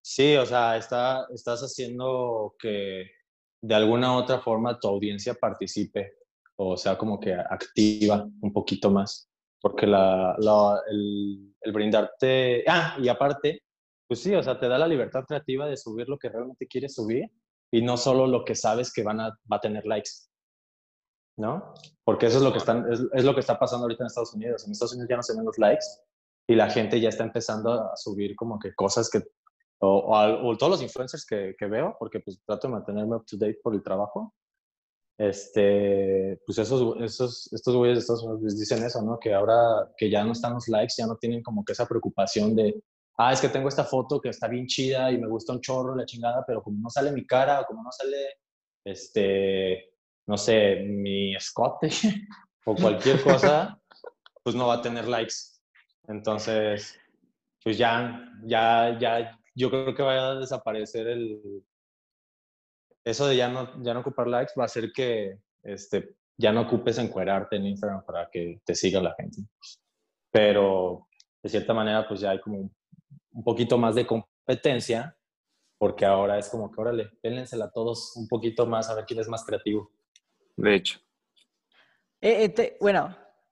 [0.00, 3.10] Sí, o sea, está, estás haciendo que
[3.60, 6.14] de alguna u otra forma tu audiencia participe,
[6.56, 9.28] o sea, como que activa un poquito más,
[9.62, 13.62] porque la, la- el, el brindarte, ah, y aparte,
[14.06, 16.94] pues sí, o sea, te da la libertad creativa de subir lo que realmente quieres
[16.94, 17.30] subir
[17.72, 20.10] y no solo lo que sabes que van a, va a tener likes,
[21.38, 21.72] ¿no?
[22.04, 24.34] Porque eso es lo que están, es, es lo que está pasando ahorita en Estados
[24.34, 24.66] Unidos.
[24.66, 25.86] En Estados Unidos ya no se ven los likes
[26.46, 29.22] y la gente ya está empezando a subir como que cosas que
[29.78, 33.24] o, o o todos los influencers que, que veo, porque pues trato de mantenerme up
[33.26, 34.34] to date por el trabajo,
[35.22, 39.20] este, pues esos, esos, estos güeyes de Estados Unidos dicen eso, ¿no?
[39.20, 42.56] Que ahora que ya no están los likes, ya no tienen como que esa preocupación
[42.56, 42.82] de,
[43.18, 45.94] ah, es que tengo esta foto que está bien chida y me gusta un chorro,
[45.94, 48.16] la chingada, pero como no sale mi cara o como no sale,
[48.84, 49.92] este,
[50.26, 51.88] no sé, mi escote
[52.66, 53.80] o cualquier cosa,
[54.42, 55.34] pues no va a tener likes.
[56.08, 56.98] Entonces,
[57.62, 61.62] pues ya, ya, ya, yo creo que vaya a desaparecer el...
[63.04, 66.62] Eso de ya no, ya no ocupar likes va a hacer que este, ya no
[66.62, 69.42] ocupes encuerarte en Instagram para que te siga la gente.
[70.30, 71.08] Pero
[71.42, 75.16] de cierta manera, pues ya hay como un, poquito más de competencia,
[75.78, 79.18] porque ahora es como que, órale, pénlensela a todos un poquito más a ver quién
[79.20, 79.90] es más creativo.
[80.56, 81.00] De hecho.
[82.20, 83.06] Eh, eh, te- bueno,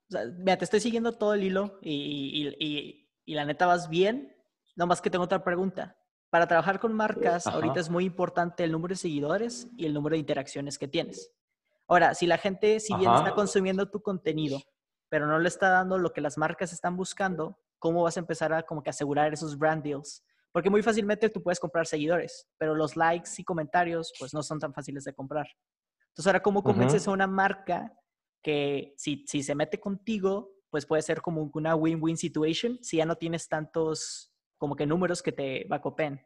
[0.08, 3.66] o sea, mira, te estoy siguiendo todo el hilo y, y- y- y la neta
[3.66, 4.36] vas bien.
[4.76, 5.96] Nomás que tengo otra pregunta.
[6.30, 7.56] Para trabajar con marcas, Ajá.
[7.56, 11.32] ahorita es muy importante el número de seguidores y el número de interacciones que tienes.
[11.88, 13.18] Ahora, si la gente, si bien Ajá.
[13.18, 14.60] está consumiendo tu contenido,
[15.08, 18.52] pero no le está dando lo que las marcas están buscando, ¿cómo vas a empezar
[18.52, 20.24] a como que asegurar esos brand deals?
[20.52, 24.60] Porque muy fácilmente tú puedes comprar seguidores, pero los likes y comentarios pues no son
[24.60, 25.48] tan fáciles de comprar.
[26.10, 27.92] Entonces, ahora, ¿cómo convences a una marca
[28.42, 33.04] que si, si se mete contigo, pues puede ser como una win-win situation si ya
[33.04, 34.29] no tienes tantos
[34.60, 36.20] como que números que te vacopen?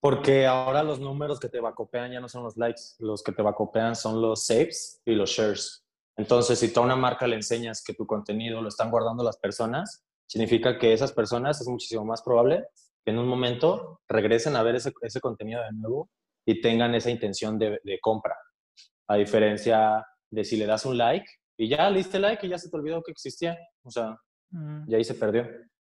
[0.00, 3.42] Porque ahora los números que te vacopean ya no son los likes, los que te
[3.42, 5.84] vacopean son los saves y los shares.
[6.16, 9.38] Entonces, si tú a una marca le enseñas que tu contenido lo están guardando las
[9.38, 12.66] personas, significa que esas personas es muchísimo más probable
[13.04, 16.10] que en un momento regresen a ver ese, ese contenido de nuevo
[16.44, 18.36] y tengan esa intención de, de compra.
[19.06, 22.58] A diferencia de si le das un like y ya le diste like y ya
[22.58, 23.56] se te olvidó que existía.
[23.84, 24.16] O sea,
[24.88, 25.46] y ahí se perdió.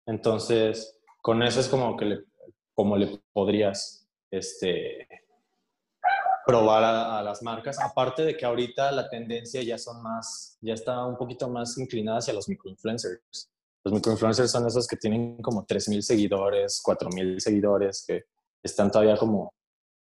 [0.04, 0.97] Entonces,
[1.28, 2.24] con eso es como que le,
[2.72, 5.06] como le podrías este,
[6.46, 7.78] probar a, las marcas.
[7.78, 12.20] Aparte de que ahorita la tendencia ya son más, ya está un poquito más inclinada
[12.20, 13.50] hacia los microinfluencers.
[13.84, 18.24] Los microinfluencers son esos que tienen como 3.000 seguidores, 4.000 seguidores, que
[18.62, 19.52] están todavía como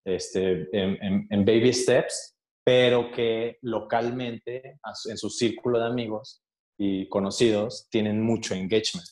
[0.06, 6.44] este, en baby steps, pero que localmente, en su círculo de amigos
[6.78, 9.08] y conocidos, tienen mucho engagement.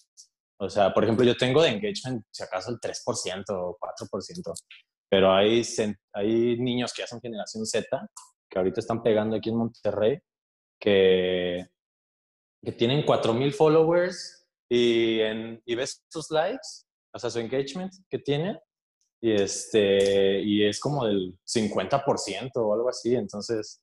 [0.61, 4.53] O sea, por ejemplo, yo tengo de engagement, si acaso, el 3% o 4%,
[5.09, 5.63] pero hay,
[6.13, 7.87] hay niños que ya son generación Z,
[8.47, 10.19] que ahorita están pegando aquí en Monterrey,
[10.79, 11.65] que,
[12.63, 18.19] que tienen 4.000 followers y, en, y ves sus likes, o sea, su engagement que
[18.19, 18.59] tiene,
[19.19, 23.81] y, este, y es como del 50% o algo así, entonces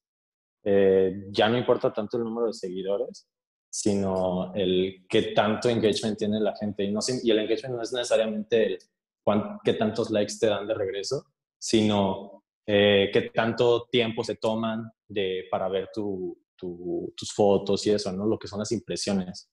[0.62, 3.26] eh, ya no importa tanto el número de seguidores,
[3.70, 6.84] sino el qué tanto engagement tiene la gente.
[6.84, 8.78] Y, no, y el engagement no es necesariamente el
[9.22, 11.26] cuán, qué tantos likes te dan de regreso,
[11.58, 17.90] sino eh, qué tanto tiempo se toman de, para ver tu, tu, tus fotos y
[17.90, 18.26] eso, ¿no?
[18.26, 19.50] Lo que son las impresiones.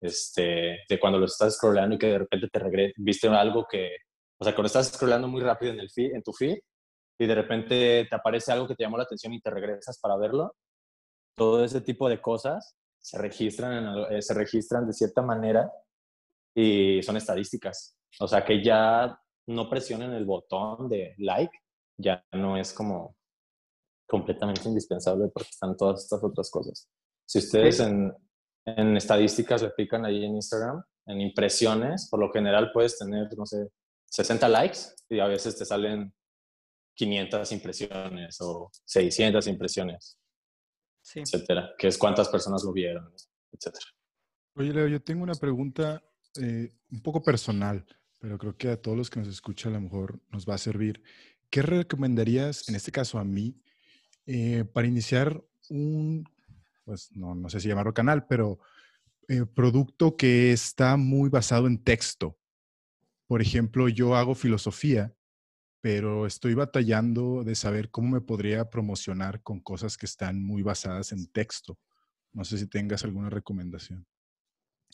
[0.00, 3.96] Este, de cuando lo estás scrollando y que de repente te regresa, viste algo que,
[4.38, 6.58] o sea, cuando estás scrollando muy rápido en, el feed, en tu feed
[7.18, 10.16] y de repente te aparece algo que te llamó la atención y te regresas para
[10.16, 10.54] verlo,
[11.34, 15.70] todo ese tipo de cosas se registran, en, eh, se registran de cierta manera
[16.56, 17.98] y son estadísticas.
[18.18, 21.52] O sea que ya no presionen el botón de like,
[21.98, 23.14] ya no es como
[24.08, 26.88] completamente indispensable porque están todas estas otras cosas.
[27.26, 28.10] Si ustedes en,
[28.64, 33.44] en estadísticas le pican ahí en Instagram, en impresiones, por lo general puedes tener, no
[33.44, 33.68] sé,
[34.06, 34.78] 60 likes
[35.10, 36.14] y a veces te salen
[36.96, 40.18] 500 impresiones o 600 impresiones
[41.04, 41.20] sí.
[41.20, 43.12] etcétera, que es cuántas personas lo vieron,
[43.52, 43.84] etcétera.
[44.56, 46.02] Oye, Leo, yo tengo una pregunta
[46.40, 47.84] eh, un poco personal,
[48.18, 50.58] pero creo que a todos los que nos escuchan a lo mejor nos va a
[50.58, 51.02] servir.
[51.50, 53.60] ¿Qué recomendarías, en este caso a mí,
[54.26, 56.24] eh, para iniciar un,
[56.84, 58.58] pues no, no sé si llamarlo canal, pero
[59.28, 62.38] eh, producto que está muy basado en texto?
[63.26, 65.14] Por ejemplo, yo hago filosofía
[65.84, 71.12] pero estoy batallando de saber cómo me podría promocionar con cosas que están muy basadas
[71.12, 71.76] en texto.
[72.32, 74.06] No sé si tengas alguna recomendación.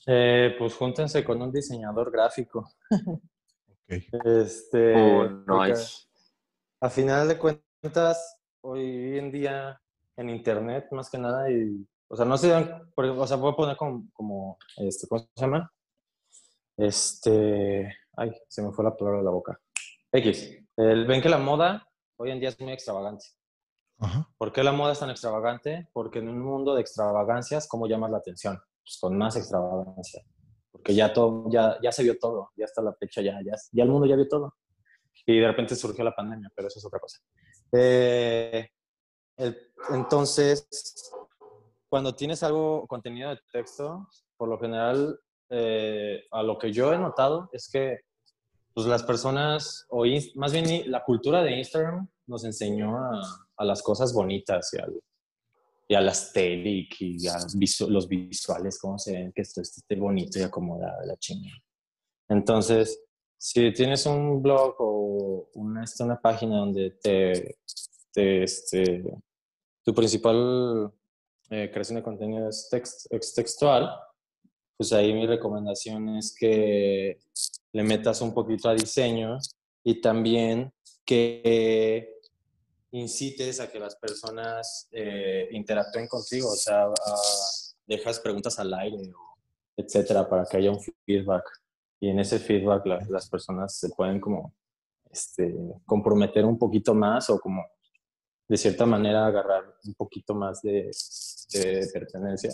[0.08, 2.72] Eh, pues júntense con un diseñador gráfico.
[2.90, 4.02] Ok.
[4.24, 5.28] Este, Oh,
[5.64, 6.08] nice.
[6.80, 9.80] a final de cuentas, hoy en día
[10.16, 13.52] en internet, más que nada, y, o sea, no se dan, por- o sea, voy
[13.52, 15.72] a poner como, como este, ¿cómo se llama?
[16.76, 19.60] Este, ay, se me fue la palabra de la boca.
[20.12, 20.59] X.
[20.80, 23.26] El- ven que la moda hoy en día es muy extravagante.
[23.98, 24.26] Ajá.
[24.38, 25.88] ¿Por qué la moda es tan extravagante?
[25.92, 28.58] Porque en un mundo de extravagancias, ¿cómo llamas la atención?
[28.82, 30.22] Pues con más extravagancia.
[30.72, 33.82] Porque ya, todo, ya, ya se vio todo, ya hasta la fecha, ya, ya, ya
[33.84, 34.54] el mundo ya vio todo.
[35.26, 37.18] Y de repente surgió la pandemia, pero eso es otra cosa.
[37.72, 38.68] Eh,
[39.36, 40.66] el- entonces,
[41.88, 45.20] cuando tienes algo, contenido de texto, por lo general,
[45.50, 47.98] eh, a lo que yo he notado es que
[48.74, 50.04] pues las personas, o
[50.36, 53.20] más bien la cultura de Instagram nos enseñó a,
[53.56, 55.00] a las cosas bonitas y, al,
[55.88, 57.36] y a la aesthetic y a
[57.88, 61.58] los visuales, cómo se ven, que esto esté bonito y acomodado, la chingada.
[62.28, 63.02] Entonces,
[63.36, 67.58] si tienes un blog o una, una página donde te,
[68.12, 69.02] te, este,
[69.82, 70.92] tu principal
[71.50, 73.90] eh, creación de contenido es, text, es textual,
[74.76, 77.18] pues ahí mi recomendación es que
[77.72, 79.38] le metas un poquito a diseño
[79.84, 80.72] y también
[81.04, 82.16] que
[82.92, 86.86] incites a que las personas eh, interactúen contigo, o sea,
[87.86, 88.98] dejas preguntas al aire,
[89.76, 91.44] etcétera, para que haya un feedback.
[92.00, 94.54] Y en ese feedback la- las personas se pueden como
[95.10, 95.54] este,
[95.86, 97.64] comprometer un poquito más o como
[98.48, 100.90] de cierta manera agarrar un poquito más de
[101.92, 102.52] pertenencia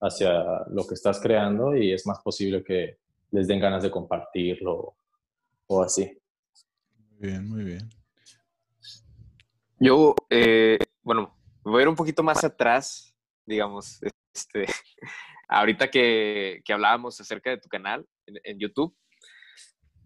[0.00, 2.98] hacia lo que estás creando y es más posible que
[3.30, 4.96] les den ganas de compartirlo
[5.66, 6.18] o así.
[7.10, 7.88] Muy bien, muy bien.
[9.78, 13.14] Yo, eh, bueno, voy a ir un poquito más atrás,
[13.44, 14.00] digamos,
[14.32, 14.66] este,
[15.48, 18.96] ahorita que, que hablábamos acerca de tu canal en, en YouTube.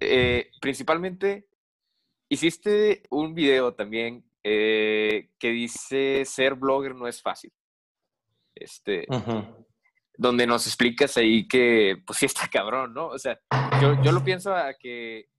[0.01, 1.47] Eh, principalmente,
[2.29, 7.53] hiciste un video también eh, que dice ser blogger no es fácil.
[8.55, 9.07] Este.
[10.21, 13.07] Donde nos explicas ahí que, pues sí está cabrón, ¿no?
[13.07, 13.41] O sea,
[13.81, 15.31] yo, yo lo pienso a que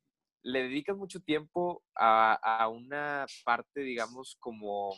[0.42, 4.96] le dedicas mucho tiempo a, a una parte, digamos, como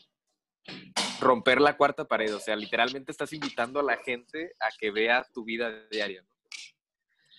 [1.20, 5.28] romper la cuarta pared, o sea, literalmente estás invitando a la gente a que vea
[5.34, 6.30] tu vida diaria, ¿no?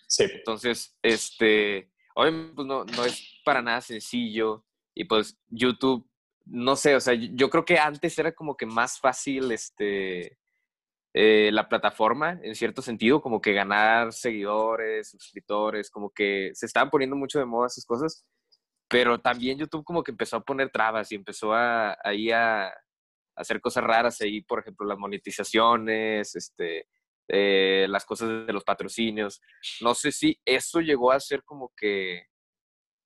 [0.07, 0.25] Sí.
[0.31, 6.07] Entonces, este, obviamente, pues no, no es para nada sencillo y pues YouTube,
[6.45, 10.39] no sé, o sea, yo- yo creo que antes era como que más fácil, este,
[11.15, 16.91] eh, la plataforma, en cierto sentido, como que ganar seguidores, suscriptores, como que se estaban
[16.91, 18.27] poniendo mucho de moda esas cosas,
[18.89, 22.73] pero también YouTube como que empezó a poner trabas y empezó a, ahí a,
[23.37, 26.87] hacer cosas raras ahí, por ejemplo, las monetizaciones, este,
[27.29, 29.41] eh, las cosas de los patrocinios.
[29.81, 32.27] No sé si eso llegó a ser como que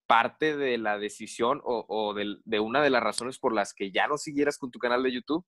[0.07, 3.91] parte de la decisión o, o del- de una de las razones por las que
[3.93, 5.45] ya no siguieras con tu canal de YouTube.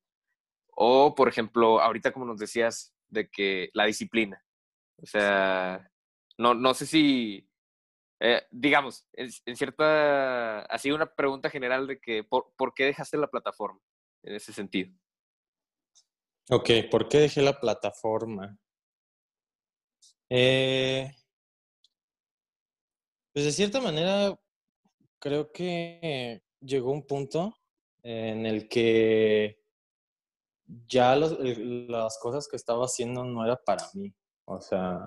[0.75, 4.45] O, por ejemplo, ahorita como nos decías, de que la disciplina.
[5.03, 5.91] O sea,
[6.39, 7.49] no, no sé si,
[8.21, 13.17] eh, digamos, en, en cierta, así una pregunta general de que, ¿por, por qué dejaste
[13.17, 13.81] la plataforma
[14.23, 14.93] en ese sentido?
[16.51, 18.59] Ok, ¿por qué dejé la plataforma?
[20.29, 21.11] Eh,
[23.33, 24.39] pues de cierta manera,
[25.19, 27.57] creo que llegó un punto
[28.03, 29.60] en el que
[30.89, 34.13] ya los- las cosas que estaba haciendo no era para mí.
[34.47, 35.07] O sea,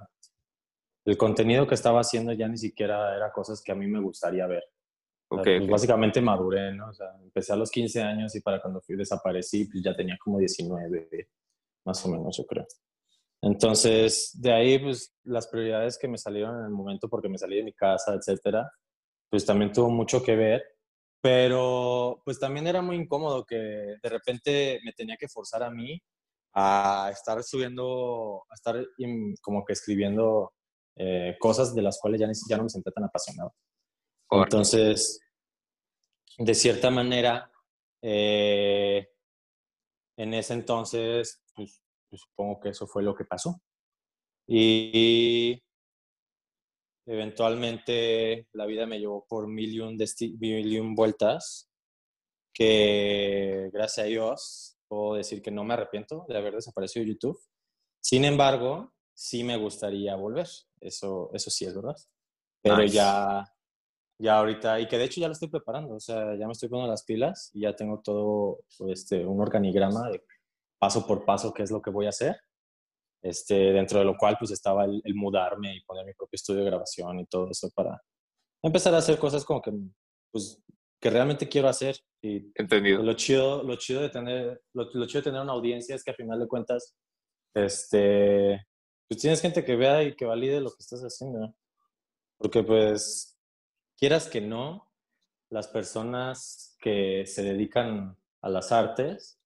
[1.06, 4.48] el contenido que estaba haciendo ya ni siquiera era cosas que a mí me gustaría
[4.48, 4.64] ver.
[5.30, 5.72] O sea, Ok, pues ok.
[5.72, 6.90] básicamente maduré, ¿no?
[6.90, 10.18] O sea, empecé a los 15 años y para cuando fui desaparecí, pues ya tenía
[10.24, 11.30] como 19,
[11.86, 12.66] más o menos, yo creo.
[13.42, 17.58] Entonces, de ahí, pues las prioridades que me salieron en el momento porque me salí
[17.58, 18.72] de mi casa, etcétera,
[19.30, 20.64] pues también tuvo mucho que ver.
[21.24, 25.98] Pero, pues también era muy incómodo que de repente me tenía que forzar a mí
[26.54, 28.76] a estar subiendo, a estar
[29.42, 30.52] como que escribiendo
[30.98, 33.56] eh, cosas de las cuales ya, ni- ya no me sentía tan apasionado.
[34.28, 34.58] Correcto.
[34.58, 35.22] Entonces,
[36.40, 37.50] de cierta manera,
[38.02, 39.08] eh,
[40.18, 43.62] en ese entonces, pues, pues, supongo que eso fue lo que pasó.
[44.46, 45.63] Y
[47.06, 51.70] eventualmente la vida me llevó por mil y un, desti- mil y un vueltas
[52.54, 57.40] que gracias a Dios puedo decir que no me arrepiento de haber desaparecido de YouTube.
[58.00, 60.48] Sin embargo, sí me gustaría volver.
[60.80, 61.96] Eso, eso sí es verdad.
[62.62, 62.96] Pero Nice.
[62.96, 63.44] ya,
[64.20, 66.70] ya ahorita, y que de hecho ya lo estoy preparando, o sea, ya me estoy
[66.70, 70.24] poniendo las pilas y ya tengo todo este, un organigrama de
[70.80, 72.38] paso por paso qué es lo que voy a hacer.
[73.24, 76.60] Este, dentro de lo cual pues estaba el, el mudarme y poner mi propio estudio
[76.64, 78.00] de grabación y todo eso para
[78.62, 79.72] empezar a hacer cosas como que,
[80.32, 80.62] pues,
[81.02, 81.96] que realmente quiero hacer.
[82.22, 83.02] Y Entendido.
[83.02, 86.12] lo chido, lo chido de tener, lo, lo chido de tener una audiencia es que
[86.12, 86.96] a final de cuentas,
[87.56, 88.66] este,
[89.10, 91.54] pues tienes gente que vea y que valide lo que estás haciendo.
[92.38, 93.38] Porque pues,
[93.98, 94.90] quieras que no,
[95.52, 99.40] las personas que se dedican a las artes,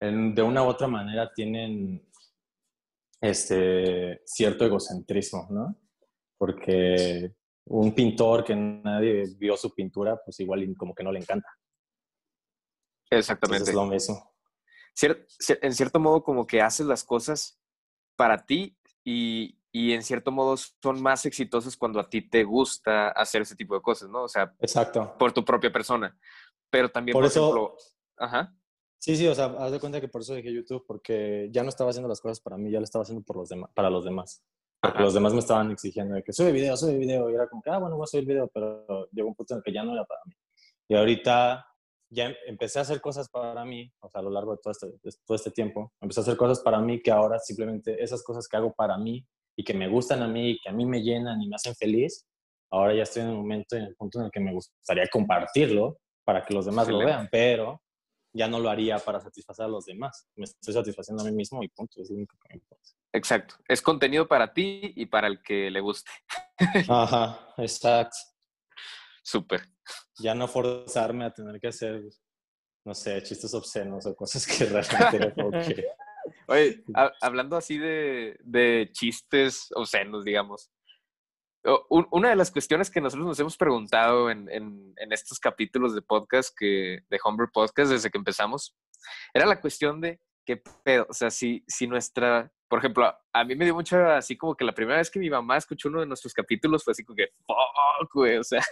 [0.00, 2.04] en- de una u otra manera tienen
[3.20, 5.76] este cierto egocentrismo, ¿no?
[6.38, 7.34] Porque
[7.66, 11.48] un pintor que nadie vio su pintura, pues igual como que no le encanta.
[13.04, 13.70] Entonces Exactamente.
[13.70, 14.34] es lo mismo.
[14.94, 15.26] Cier-
[15.62, 17.60] en cierto modo, como que haces las cosas
[18.16, 23.08] para ti y, y en cierto modo son más exitosos cuando a ti te gusta
[23.10, 24.24] hacer ese tipo de cosas, ¿no?
[24.24, 25.16] O sea, Exacto.
[25.18, 26.18] por tu propia persona.
[26.70, 27.76] Pero también, Por por, eso- ejemplo,
[28.16, 28.54] ajá,
[29.00, 31.70] Sí, sí, o sea, haz de cuenta que por eso dejé YouTube, porque ya no
[31.70, 34.44] estaba haciendo las cosas para mí, ya lo estaba haciendo por los para los demás.
[34.82, 35.04] Porque Ajá.
[35.04, 37.70] los demás me estaban exigiendo de que sube video, sube video, y era como que,
[37.70, 39.94] ah, bueno, voy a subir video, pero llegó un punto en el que ya no
[39.94, 40.34] era para mí.
[40.88, 41.66] Y ahorita
[42.10, 44.70] ya em- empecé a hacer cosas para mí, o sea, a lo largo de todo
[44.72, 48.22] este, de todo este tiempo, empecé a hacer cosas para mí que ahora simplemente esas
[48.22, 49.26] cosas que hago para mí
[49.56, 51.74] y que me gustan a mí, y que a mí me llenan y me hacen
[51.74, 52.26] feliz,
[52.70, 55.98] ahora ya estoy en el momento, en el punto en el que me gustaría compartirlo
[56.24, 57.12] para que los demás lo Excelente.
[57.16, 57.80] vean, pero
[58.32, 60.28] ya no lo haría para satisfacer a los demás.
[60.36, 62.90] Me estoy satisfaciendo a mí mismo y punto, es lo único que me importa.
[63.12, 63.56] exacto.
[63.68, 66.10] Es contenido para ti y para el que le guste.
[66.88, 68.16] Ajá, exacto.
[69.22, 69.62] Súper.
[70.18, 72.02] Ya no forzarme a tener que hacer,
[72.84, 75.86] no sé, chistes obscenos o cosas que realmente que...
[76.46, 80.70] Oye, ha- hablando así de, de chistes obscenos, digamos.
[81.64, 85.38] O- un- Una de las cuestiones que nosotros nos hemos preguntado en, en- en estos
[85.38, 88.76] capítulos de podcast, que, de Homebrew Podcast, desde que empezamos,
[89.34, 93.44] era la cuestión de qué pedo, o sea, si, si nuestra, por ejemplo, a, a
[93.44, 96.00] mí me dio mucho así como que la primera vez que mi mamá escuchó uno
[96.00, 98.62] de nuestros capítulos fue así como que, fuck, güey, o sea,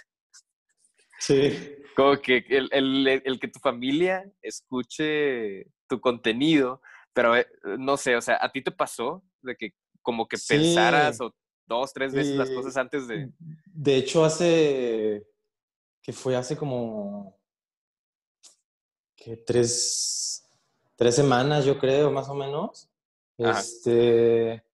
[1.21, 6.81] Sí, como que el, el- el que tu familia escuche tu contenido,
[7.13, 7.47] pero eh,
[7.79, 9.73] no sé, o sea, ¿a ti te pasó de que
[10.03, 10.55] como que Sí.
[10.55, 11.35] pensaras o
[11.69, 13.31] dos, tres veces las Y- cosas antes de...
[13.67, 15.25] De hecho, hace,
[16.03, 17.37] que fue hace como,
[19.15, 20.45] que tres,
[20.97, 22.89] tres semanas, yo creo, más o menos.
[23.39, 23.61] Ajá.
[23.61, 24.65] Este,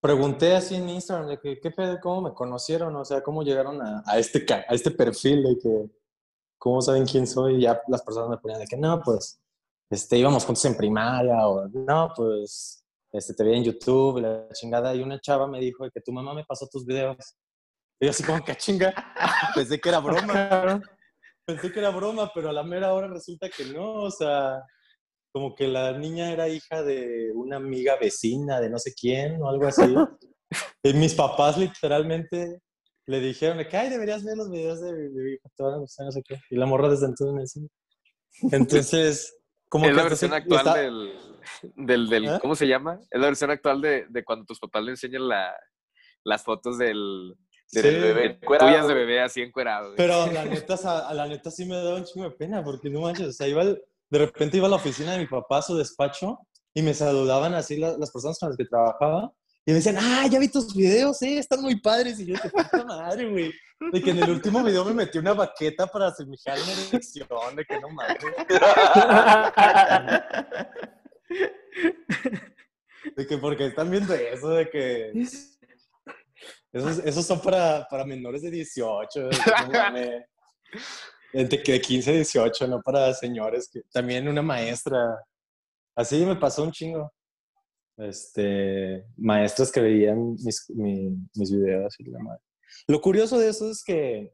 [0.00, 1.98] pregunté así en Instagram de que, ¿qué pedo?
[2.00, 2.94] ¿Cómo me conocieron?
[2.96, 5.90] O sea, ¿cómo llegaron a, a este, a este perfil de que,
[6.56, 7.56] ¿cómo saben quién soy?
[7.56, 9.38] Y ya las personas me ponían de que, no, pues,
[9.90, 12.82] este, íbamos juntos en primaria, o no, pues,
[13.12, 16.34] este, te vi en YouTube, la chingada, y una chava me dijo que tu mamá
[16.34, 17.16] me pasó tus videos.
[18.00, 18.94] Y yo así como que "Ah, chinga,
[19.54, 20.80] pensé que era broma,
[21.46, 24.62] pensé que era broma, pero a la mera hora resulta que no, o sea,
[25.32, 29.48] como que la niña era hija de una amiga vecina de no sé quién o
[29.48, 29.82] algo así.
[30.82, 32.62] Y mis papás literalmente
[33.06, 36.06] le dijeron que, ay, deberías ver los videos de mi, hija, te van a gustar,
[36.06, 36.40] no sé qué.
[36.50, 37.62] Y la morra desde entonces me decía.
[38.58, 39.36] Entonces,
[39.68, 41.12] como es que la versión actual está- del,
[41.76, 42.38] del, del- ¿Eh?
[42.40, 42.98] ¿cómo se llama?
[43.10, 45.54] Es la versión actual de, de cuando tus papás le enseñan la,
[46.24, 47.34] las fotos del,
[47.66, 48.70] Sí, del bebé, encuerado.
[48.70, 49.86] tuyas de bebé así encuerado.
[49.88, 49.96] güey.
[49.98, 50.74] Pero la neta,
[51.08, 53.46] a la neta sí me daba un chingo de pena, porque no manches, o sea,
[53.46, 56.38] iba al- de repente iba a la oficina de mi papá, a su despacho,
[56.72, 59.30] y me saludaban así la- las personas con las que trabajaba,
[59.66, 62.48] y me decían, ah, ya vi tus videos, eh, están muy padres, y yo, de
[62.48, 63.52] puta madre, güey,
[63.92, 67.64] de que en el último video me metí una baqueta para asemejar una erección, de
[67.66, 68.16] que no mames,
[73.16, 75.12] de que porque están viendo eso, de que...
[76.72, 79.30] Esos, esos son para, para menores de 18, de
[81.32, 81.38] que.
[81.44, 83.70] De que de 15 a 18, no para señores.
[83.72, 85.18] Que, también una maestra.
[85.96, 87.10] Así me pasó un chingo.
[87.96, 92.42] Este, maestros que veían mis, mi- mis videos y la madre.
[92.86, 94.32] Lo curioso de eso es que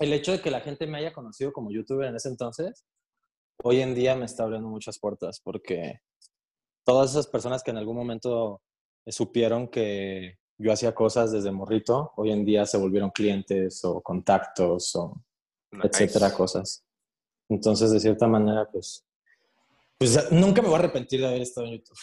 [0.00, 2.84] el hecho de que la gente me haya conocido como youtuber en ese entonces,
[3.62, 6.00] hoy en día me está abriendo muchas puertas porque
[6.84, 8.62] todas esas personas que en algún momento
[9.06, 14.94] supieron que yo hacía cosas desde morrito, hoy en día se volvieron clientes o contactos
[14.96, 15.22] o
[15.72, 15.86] Nice.
[15.86, 16.84] etcétera, cosas.
[17.48, 19.06] Entonces, de cierta manera, pues,
[19.98, 21.98] pues nunca me voy a arrepentir de haber estado en YouTube.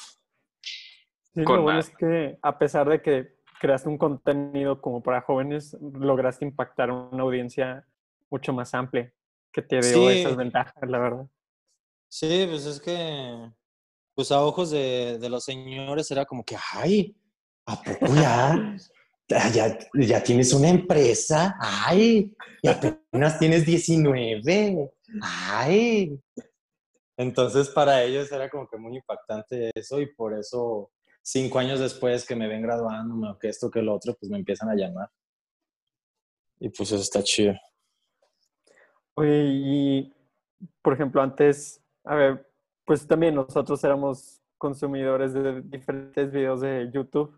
[1.33, 5.21] Sí, Con lo bueno es que a pesar de que creaste un contenido como para
[5.21, 7.85] jóvenes, lograste impactar a una audiencia
[8.29, 9.13] mucho más amplia
[9.51, 10.19] que te dio Sí.
[10.19, 11.27] esas ventajas, la verdad.
[12.09, 13.51] Sí, pues es que,
[14.15, 17.15] pues a ojos de, de los señores era como que, ay,
[17.65, 18.75] ¿a poco ya?
[19.27, 24.91] Ya, ya, ya tienes una empresa, ay, y apenas tienes 19,
[25.21, 26.19] ay.
[27.17, 30.91] Entonces para ellos era como que muy impactante eso y por eso
[31.21, 34.37] cinco años después que me ven graduándome o que esto que lo otro, pues me
[34.37, 35.09] empiezan a llamar.
[36.59, 37.53] Y pues eso está chido.
[39.15, 40.13] Oye, y
[40.81, 42.47] por ejemplo, antes, a ver,
[42.85, 47.37] pues también nosotros éramos consumidores de diferentes videos de YouTube.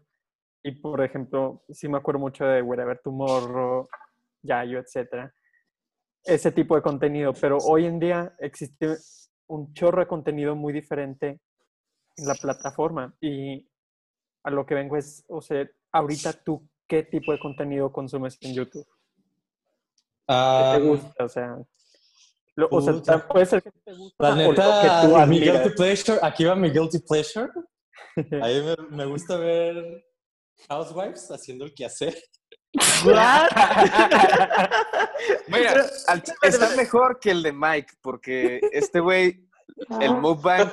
[0.64, 3.88] Y por ejemplo, sí me acuerdo mucho de Wherever Tomorrow,
[4.42, 5.34] Yayo, etcétera.
[6.24, 7.34] Ese tipo de contenido.
[7.34, 8.98] Pero hoy en día existe
[9.48, 11.40] un chorro de contenido muy diferente
[12.16, 13.16] en la plataforma.
[13.22, 13.68] Y
[14.44, 18.54] a lo que vengo es, o sea, ahorita tú, ¿qué tipo de contenido consumes en
[18.54, 18.86] YouTube?
[18.86, 21.24] ¿Qué Ah, te gusta?
[21.24, 21.58] O sea,
[22.60, 23.28] lo- o sea, puta.
[23.28, 26.44] puede ser que te gusta La o lo que neta, tú mi guilty pleasure, aquí
[26.46, 27.48] va mi guilty pleasure.
[28.18, 30.04] A mí me, me gusta ver
[30.68, 32.16] Housewives haciendo el quehacer.
[35.48, 39.48] Mira, al- está mejor que el de Mike, porque este güey,
[40.02, 40.70] el mukbang,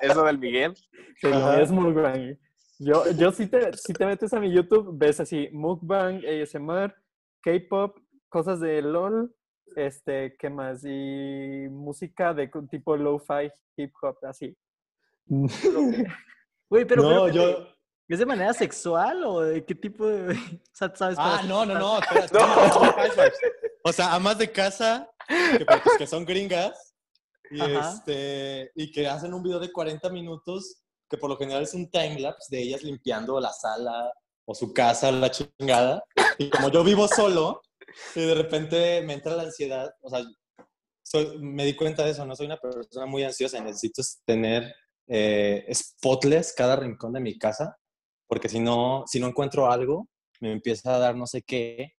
[0.00, 0.74] eso del Miguel.
[1.20, 2.36] Sí, lo mío es mukbang.
[2.78, 6.94] Yo, yo si, te, si te metes a mi YouTube, ves así, mukbang, ASMR,
[7.42, 7.96] K-pop,
[8.28, 9.34] cosas de LOL,
[9.74, 10.82] este, ¿qué más?
[10.84, 14.56] Y música de tipo lo-fi, hip hop, así.
[16.68, 17.68] Güey, pero, no, pero, yo...
[18.08, 20.34] ¿es de manera sexual o de qué tipo de...?
[20.62, 22.38] O sea, ¿sabes Ah, no, no, no, espérate.
[22.38, 23.38] Housewives.
[23.84, 26.92] O sea, amas de casa que, pues, que son gringas
[27.52, 27.92] y, Ajá.
[27.92, 31.88] este, y que hacen un video de 40 minutos que por lo general es un
[31.88, 34.12] timelapse de ellas limpiando la sala
[34.44, 36.02] o su casa, la chingada.
[36.38, 37.62] Y como yo vivo solo
[38.14, 40.22] y de repente me entra la ansiedad, o sea,
[41.02, 44.74] soy- me di cuenta de eso, no soy una persona muy ansiosa, necesito tener
[45.08, 47.76] eh, spotless cada rincón de mi casa,
[48.28, 50.08] porque si no, si no encuentro algo,
[50.40, 51.92] me empieza a dar no sé qué,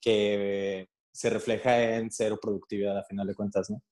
[0.00, 3.82] que se refleja en cero productividad a final de cuentas, ¿no?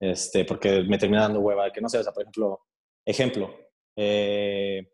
[0.00, 2.60] Este, porque me termina dando hueva, que no sé, o sea, por ejemplo,
[3.04, 3.54] ejemplo,
[3.96, 4.88] eh,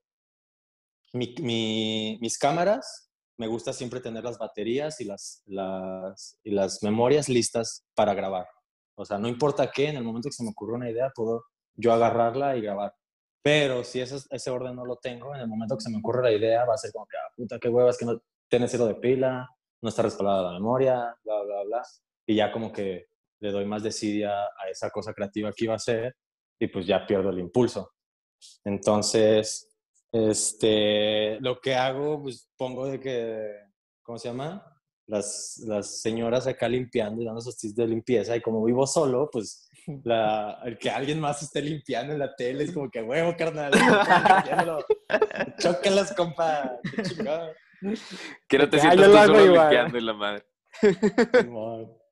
[1.13, 3.04] mi- mi- mis cámaras,
[3.37, 8.47] me gusta siempre tener las baterías y las, y las memorias listas para grabar.
[8.97, 11.45] O sea, no importa qué, en el momento que se me ocurre una idea, puedo
[11.75, 12.95] yo agarrarla y grabar.
[13.43, 16.23] Pero si ese, ese orden no lo tengo, en el momento que se me ocurre
[16.23, 18.87] la idea, va a ser como que, ah, puta, qué huevas, que no tiene cero
[18.87, 19.49] de pila,
[19.83, 21.83] no está respaldada la memoria, bla, bla, bla.
[22.27, 23.07] Y ya como que
[23.41, 26.17] le doy más desidia a esa cosa creativa que iba a hacer
[26.59, 27.93] y pues ya pierdo el impulso.
[28.65, 29.74] Entonces,
[30.15, 33.51] este, lo que hago, pues pongo de que,
[34.03, 34.65] ¿cómo se llama?
[35.07, 39.29] Las, las señoras acá limpiando y dando sus tips de limpieza y como vivo solo,
[39.31, 39.69] pues
[40.05, 43.73] la, el que alguien más esté limpiando en la tele es como que huevo, carnal.
[45.59, 46.79] Chócalas, compa.
[46.95, 47.95] qué.
[48.49, 49.69] Que no te Ah, sientas tú solo igual.
[49.69, 50.45] limpiando y la madre.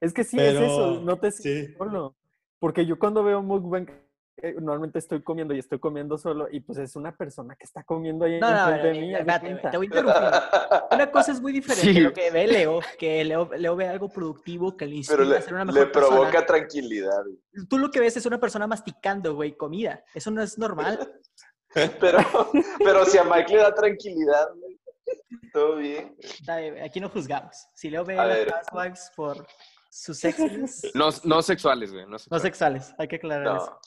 [0.00, 1.42] Es que sí, Pero- es eso, no te sí.
[1.42, 2.14] sientes solo.
[2.58, 3.86] Porque yo cuando veo mukbang,
[4.36, 7.84] eh, normalmente estoy comiendo y estoy comiendo solo y pues es una persona que está
[7.84, 9.14] comiendo ahí No, no, enfrente no, de mí.
[9.14, 10.28] espérate, te voy a interrumpir.
[10.90, 12.00] Una cosa es muy diferente Sí.
[12.00, 15.36] lo que ve Leo, que Leo, Leo ve algo productivo que le inspira Pero le,
[15.38, 16.46] a ser una le mejor provoca persona.
[16.46, 17.22] tranquilidad.
[17.24, 17.66] güey.
[17.68, 20.02] Tú lo que ves es una persona masticando, güey, comida.
[20.14, 20.98] Eso no es normal.
[22.00, 22.18] Pero,
[22.78, 24.78] pero si a Mike le da tranquilidad, güey,
[25.52, 26.14] todo bien.
[26.84, 27.66] Aquí no juzgamos.
[27.74, 29.44] Si Leo ve A las housewives por
[29.90, 32.04] sus sexiness, No, no sexuales, güey.
[32.04, 32.42] No no sexuales.
[32.42, 33.80] sexuales, hay que aclarar eso.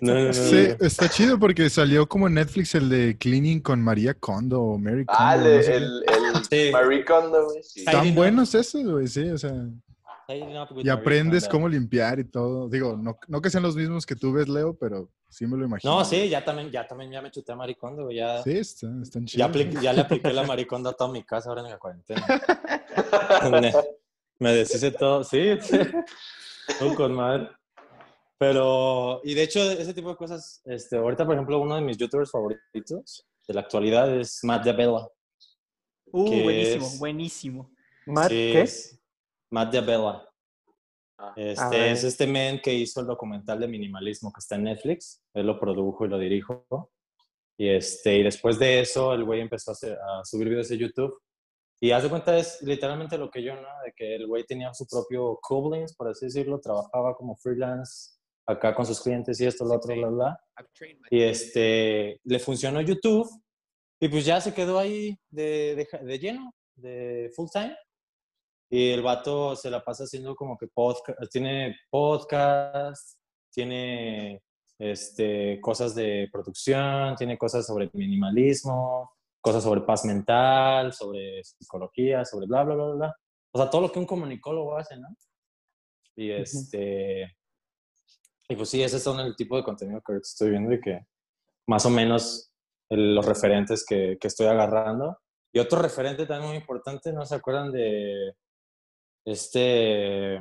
[0.00, 0.14] No.
[0.14, 0.86] No, no, Sí, no.
[0.86, 5.04] está chido porque salió como en Netflix el de Cleaning con María Kondo o Mary
[5.04, 5.18] Kondo.
[5.20, 6.70] Ah, no el, el, el Sí.
[6.72, 7.62] Marie Kondo, güey.
[7.62, 7.80] sí.
[7.80, 8.14] Están no.
[8.14, 9.52] buenos esos, güey, sí, o sea.
[10.28, 11.52] Y Marie aprendes Kondo.
[11.52, 12.68] cómo limpiar y todo.
[12.68, 15.64] Digo, no, no que sean los mismos que tú ves, Leo, pero sí me lo
[15.66, 15.98] imagino.
[15.98, 19.02] No, sí, ya también, ya también ya me chuté a Maricondo, güey, ya, Sí, están,
[19.02, 19.50] están ya, chidos.
[19.50, 22.26] apli- ya le apliqué la Maricondo a toda mi casa ahora en la cuarentena.
[24.40, 25.78] me, deshice todo, sí, sí.
[26.78, 27.48] Todo con madre.
[28.38, 31.96] Pero, y de hecho, ese tipo de cosas, este, ahorita, por ejemplo, uno de mis
[31.96, 35.08] youtubers favoritos de la actualidad es Matt Diabella.
[36.12, 37.70] Uh, que buenísimo, es- buenísimo.
[38.06, 38.60] Matt, Sí, ¿qué?
[38.62, 39.00] es
[39.50, 40.28] Matt Diabella.
[41.18, 41.32] Ah.
[41.34, 45.22] Este es este men que hizo el documental de minimalismo que está en Netflix.
[45.32, 46.66] Él lo produjo y lo dirijo.
[47.58, 50.76] Y, este, y después de eso, el güey empezó a, hacer- a subir videos de
[50.76, 51.18] YouTube.
[51.80, 53.68] Y haz de cuenta, es literalmente lo que yo, ¿no?
[53.84, 56.60] De que el güey tenía su propio Kublins, por así decirlo.
[56.60, 58.15] Trabajaba como freelance
[58.46, 60.40] acá con sus clientes y esto, lo otro, bla, bla.
[61.10, 63.28] Y este, le funcionó YouTube.
[63.98, 67.74] Y pues ya se quedó ahí de, de, de lleno, de full time.
[68.70, 73.18] Y el vato se la pasa haciendo como que podcast, tiene podcast,
[73.50, 74.42] tiene
[74.78, 82.46] este, cosas de producción, tiene cosas sobre minimalismo, cosas sobre paz mental, sobre psicología, sobre
[82.46, 83.16] bla, bla, bla, bla.
[83.52, 85.08] O sea, todo lo que un comunicólogo hace, ¿no?
[86.16, 87.35] Y este...
[88.48, 91.06] Y pues sí, ese son el tipo de contenido que estoy viendo y que
[91.66, 92.52] más o menos
[92.88, 95.18] el- los referentes que, que estoy agarrando.
[95.52, 98.34] Y otro referente también muy importante, ¿no se acuerdan de
[99.24, 100.36] este...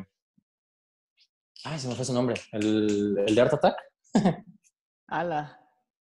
[1.64, 2.36] Ay, se me fue su nombre.
[2.52, 3.78] El, el de Art Attack.
[5.08, 5.60] Ala.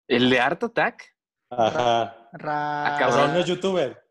[0.09, 1.03] ¿El de Art Attack?
[1.51, 2.29] Ajá.
[2.33, 3.07] Ra...
[3.09, 4.03] O sea, él no es youtuber.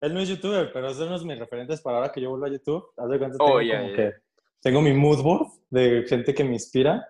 [0.00, 2.50] Él no es youtuber, pero son unos mis referentes para ahora que yo vuelvo a
[2.50, 2.84] YouTube.
[2.96, 3.96] Haz de cuenta, tengo Oh, ya, como ya.
[3.96, 4.12] que
[4.60, 7.08] tengo mi mood board de gente que me inspira.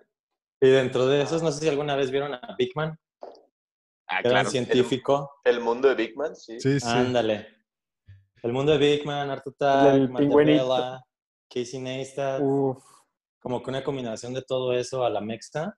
[0.63, 2.97] Y dentro de esos, no sé si alguna vez vieron a Big Man,
[4.07, 4.47] Ah, que era claro.
[4.47, 5.31] un científico.
[5.43, 6.57] El mundo de Big Man, sí.
[6.57, 6.87] Sí, sí.
[6.87, 7.47] Ándale.
[8.41, 10.63] El mundo de Big Man, Art Attack, El Matt pingüinito.
[10.63, 11.03] Devella,
[11.49, 12.39] Casey Neistat.
[12.41, 12.81] Uf.
[13.41, 15.77] Como que una combinación de todo eso a la mexta.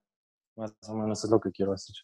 [0.55, 1.95] Más o menos es lo que quiero hacer.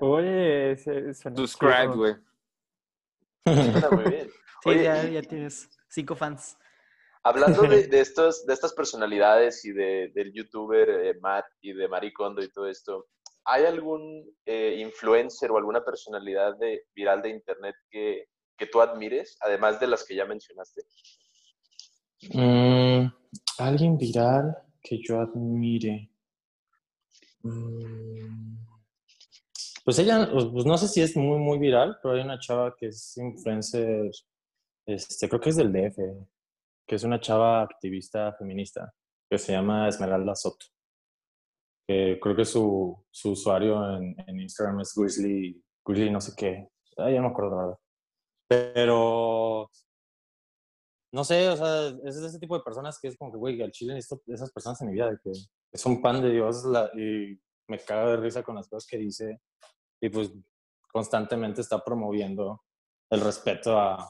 [0.00, 2.14] Oye, ese, Subscribe, güey.
[3.46, 4.28] Suena muy bien.
[4.64, 6.56] Sí, Oye, ya, ya tienes cinco fans.
[7.24, 11.88] Hablando de, de estos, de estas personalidades y de, del youtuber eh, Matt y de
[11.88, 13.06] Maricondo y todo esto,
[13.44, 19.36] ¿hay algún eh, influencer o alguna personalidad de, viral de internet que, que tú admires,
[19.40, 20.82] además de las que ya mencionaste?
[22.32, 23.06] Mm,
[23.58, 26.10] Alguien viral que yo admire.
[27.42, 28.56] Mm,
[29.84, 32.74] Pues ella, pues pues no sé si es muy, muy viral, pero hay una chava
[32.76, 34.10] que es influencer,
[34.86, 35.98] este, creo que es del DF,
[36.86, 38.92] que es una chava activista feminista,
[39.30, 40.66] que se llama Esmeralda Soto.
[41.86, 46.68] Que creo que su, su usuario en, en Instagram es Grizzly, Grizzly no sé qué.
[46.96, 47.78] Ah, ya no me acuerdo la verdad.
[48.48, 49.70] Pero
[51.12, 53.62] no sé, o sea, es de ese tipo de personas que es como que, güey,
[53.62, 56.64] al chile necesito esas personas en mi vida, de que es un pan de Dios
[56.64, 59.40] la- y me cago de risa con las cosas que dice
[60.02, 60.32] y pues
[60.92, 62.62] constantemente está promoviendo
[63.10, 64.08] el respeto a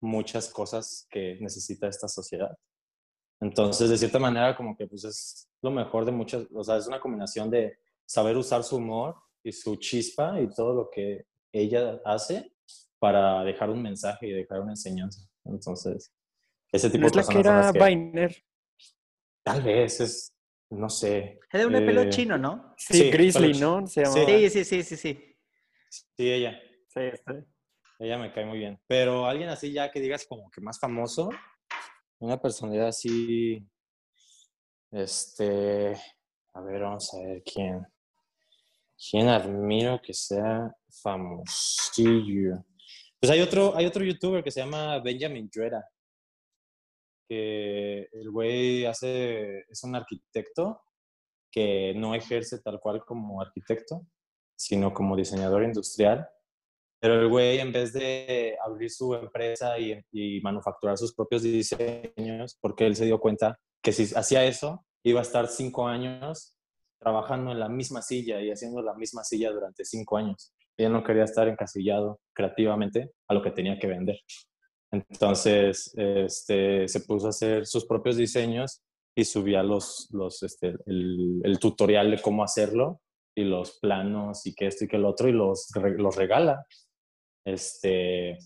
[0.00, 2.56] muchas cosas que necesita esta sociedad.
[3.40, 6.86] Entonces, de cierta manera, como que pues es lo mejor de muchas, o sea, es
[6.86, 12.00] una combinación de saber usar su humor y su chispa y todo lo que ella
[12.04, 12.52] hace
[12.98, 15.26] para dejar un mensaje y dejar una enseñanza.
[15.44, 16.12] Entonces,
[16.70, 18.44] ese tipo ¿No de es la personas que son era que- Viner?
[19.42, 20.34] Tal vez es,
[20.68, 21.40] no sé.
[21.50, 22.74] Es de un pelo eh, chino, ¿no?
[22.76, 23.86] Sí, Sí, Grizzly, ¿no?
[23.86, 24.14] Se llama.
[24.14, 25.36] Sí, sí, sí, sí, sí.
[25.88, 26.60] Sí, ella.
[26.88, 27.46] Sí, este.
[28.00, 28.80] Ella me cae muy bien.
[28.86, 31.28] Pero alguien así ya que digas como que más famoso,
[32.18, 33.62] una personalidad así,
[34.90, 35.94] este,
[36.54, 37.86] a ver, vamos a ver quién.
[38.98, 42.64] ¿Quién admiro que sea famosillo?
[43.18, 45.86] Pues hay otro, hay otro youtuber que se llama Benjamin Juera,
[47.28, 50.82] que el güey hace, es un arquitecto
[51.50, 54.06] que no ejerce tal cual como arquitecto,
[54.56, 56.28] sino como diseñador industrial.
[57.00, 62.58] Pero el güey, en vez de abrir su empresa y, y manufacturar sus propios diseños,
[62.60, 66.54] porque él se dio cuenta que si hacía eso, iba a estar cinco años
[66.98, 70.52] trabajando en la misma silla y haciendo la misma silla durante cinco años.
[70.76, 74.18] Ella no quería estar encasillado creativamente a lo que tenía que vender.
[74.92, 78.82] Entonces, este, se puso a hacer sus propios diseños
[79.14, 83.00] y subía los, los, este, el, el tutorial de cómo hacerlo
[83.34, 86.66] y los planos y que esto y que el otro y los, los regala.
[87.44, 88.38] Este,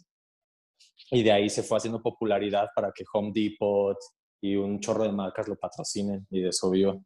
[1.11, 3.97] y de ahí se fue haciendo popularidad para que Home Depot
[4.41, 7.05] y un chorro de marcas lo patrocinen y de eso vio.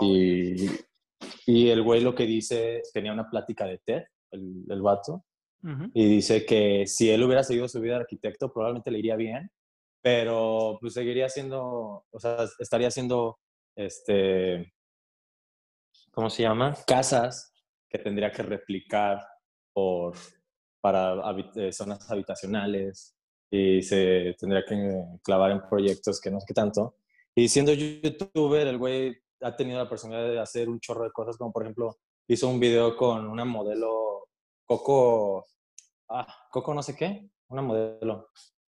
[0.00, 0.66] Y,
[1.46, 5.24] y el güey lo que dice, tenía una plática de TED, el, el vato,
[5.94, 9.48] y dice que si él hubiera seguido su vida de arquitecto probablemente le iría bien,
[10.02, 13.38] pero pues seguiría haciendo, o sea, estaría haciendo,
[13.76, 14.72] este,
[16.10, 16.76] ¿cómo se llama?
[16.84, 17.54] Casas
[17.88, 19.24] que tendría que replicar
[19.72, 20.16] por,
[20.82, 23.16] para habi- eh, zonas habitacionales
[23.50, 24.76] y se tendría que
[25.22, 26.96] clavar en proyectos que no sé qué tanto.
[27.34, 31.36] Y siendo youtuber, el güey ha tenido la personalidad de hacer un chorro de cosas,
[31.38, 31.96] como por ejemplo,
[32.28, 34.28] hizo un video con una modelo,
[34.66, 35.46] Coco,
[36.10, 38.28] ah, Coco no sé qué, una modelo,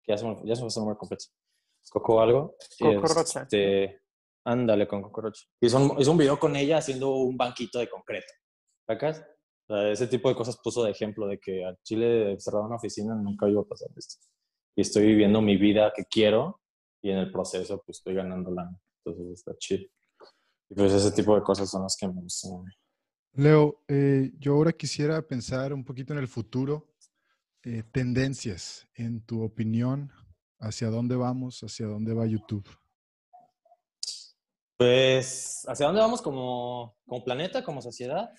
[0.03, 1.25] que ya se me, ya se me nombre completo.
[1.91, 2.57] Coco algo.
[2.79, 3.43] Coco Rocha.
[3.43, 4.03] Este,
[4.45, 5.45] ándale, con Coco Rocha.
[5.61, 8.33] Hizo un, hizo un video con ella haciendo un banquito de concreto.
[8.87, 9.25] ¿Sacas?
[9.73, 12.77] O sea, ese tipo de cosas puso de ejemplo de que a Chile cerrado una
[12.77, 14.23] oficina nunca iba a pasar esto.
[14.77, 16.61] Y estoy viviendo mi vida que quiero
[17.01, 18.79] y en el proceso pues estoy ganando lana.
[19.03, 19.89] Entonces está chido.
[20.69, 22.65] Y pues ese tipo de cosas son las que me gustan.
[23.33, 26.89] Leo, eh, yo ahora quisiera pensar un poquito en el futuro.
[27.65, 30.11] eh, tendencias, en tu opinión,
[30.59, 32.69] hacia dónde vamos, hacia dónde va YouTube.
[34.77, 38.31] Pues, ¿hacia dónde vamos como, como planeta, como sociedad,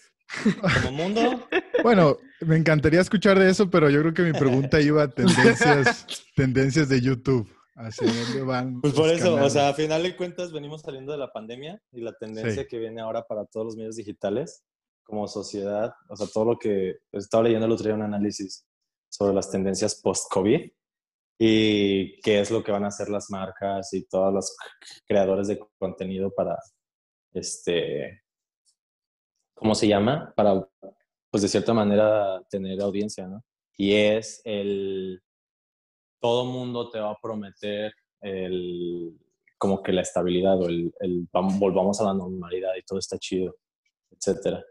[0.84, 1.47] como mundo?
[1.84, 6.05] Bueno, me encantaría escuchar de eso, pero yo creo que mi pregunta iba a tendencias,
[6.36, 7.49] tendencias de YouTube.
[7.76, 8.82] ¿Hacia dónde van?
[8.82, 9.53] Pues por eso, o canales?
[9.53, 12.67] sea, a final de cuentas venimos saliendo de la pandemia y la tendencia Sí.
[12.69, 14.63] que viene ahora para todos los medios digitales
[15.03, 18.65] como sociedad, o sea, todo lo que estaba leyendo el otro día un análisis
[19.09, 20.71] sobre las tendencias post-COVID
[21.39, 24.55] y qué es lo que van a hacer las marcas y todos los
[25.07, 26.57] creadores de contenido para,
[27.34, 28.22] este,
[29.64, 30.34] ¿cómo se llama?
[30.36, 30.68] Para,
[31.32, 33.45] pues de cierta manera, tener audiencia, ¿no?
[33.78, 35.24] Y es el,
[36.20, 39.18] todo mundo te va a prometer el,
[39.57, 43.55] como que la estabilidad o el, el volvamos a la normalidad y todo está chido,
[44.11, 44.61] etcétera.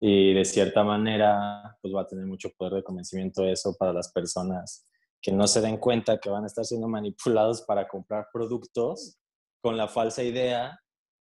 [0.00, 4.10] Y de cierta manera, pues va a tener mucho poder de convencimiento eso para las
[4.10, 4.88] personas
[5.20, 9.18] que no se den cuenta que van a estar siendo manipulados para comprar productos
[9.60, 10.80] con la falsa idea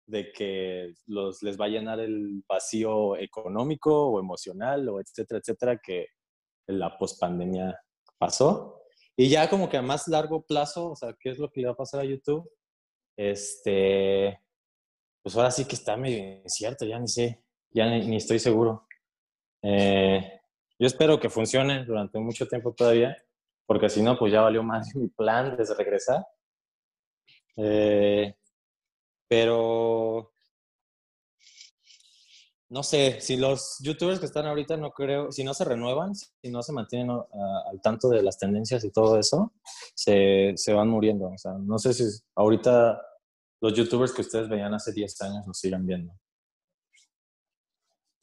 [0.05, 5.79] de que los, les va a llenar el vacío económico o emocional o etcétera, etcétera,
[5.83, 6.07] que
[6.67, 7.79] la pospandemia
[8.17, 8.81] pasó.
[9.15, 11.67] Y ya como que a más largo plazo, o sea, ¿qué es lo que le
[11.67, 12.49] va a pasar a YouTube?
[13.17, 14.39] Este,
[15.21, 18.87] pues ahora sí que está medio incierto, ya ni sé, ya ni, estoy seguro.
[19.61, 20.41] Eh,
[20.79, 23.15] yo espero que funcione durante mucho tiempo todavía,
[23.65, 26.25] porque si no, pues ya valió más mi plan desde regresar.
[27.57, 28.33] Eh,
[29.31, 30.33] pero
[32.67, 36.51] no sé, si los youtubers que están ahorita no creo, si no se renuevan, si
[36.51, 39.53] no se mantienen al tanto de las tendencias y todo eso,
[39.95, 41.29] se, se, van muriendo.
[41.29, 42.03] O sea, no sé si
[42.35, 43.01] ahorita
[43.61, 46.13] los youtubers que ustedes veían hace 10 años nos sigan viendo.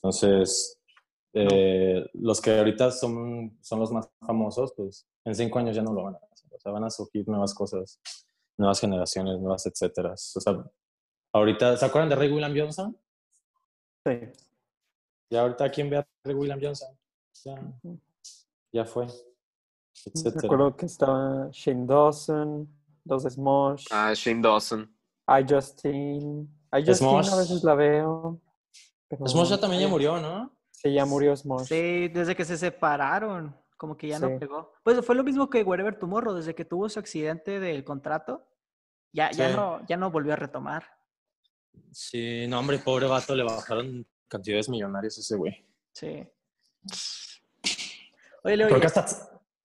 [0.03, 0.79] Entonces,
[1.33, 5.95] eh, los que ahorita son, son los más famosos, pues en 5 años ya no
[5.95, 6.53] lo van a hacer.
[6.55, 7.99] O sea, van a surgir nuevas cosas,
[8.59, 10.13] nuevas generaciones, nuevas etcétera.
[10.13, 10.71] O sea,
[11.33, 12.97] ahorita, ¿se acuerdan de Ray William Johnson?
[14.05, 14.21] Sí.
[15.31, 16.97] Y ahorita, ¿quién ve a Ray William Johnson?
[18.73, 19.07] Ya, fue.
[20.07, 20.43] Etcétera.
[20.43, 22.69] Recuerdo que estaba Shane Dawson,
[23.05, 23.87] dos Smosh.
[23.91, 24.83] Ah, Shane Dawson.
[25.29, 26.49] I Justin.
[26.73, 28.41] I Justin a veces la veo.
[29.27, 30.55] Smosh ya también ya murió, ¿no?
[30.71, 31.67] Sí, ya murió Smosh.
[31.67, 34.73] Sí, desde que se separaron, como que ya no pegó.
[34.83, 38.47] Pues fue lo mismo que Wherever Tomorrow, desde que tuvo su accidente del contrato,
[39.13, 40.98] ya, ya, no, ya no volvió a retomar.
[41.93, 45.67] Sí, no, hombre, pobre vato, le bajaron cantidades millonarias a ese güey.
[45.93, 46.27] Sí.
[48.45, 49.07] Oye, Leo, creo que hasta...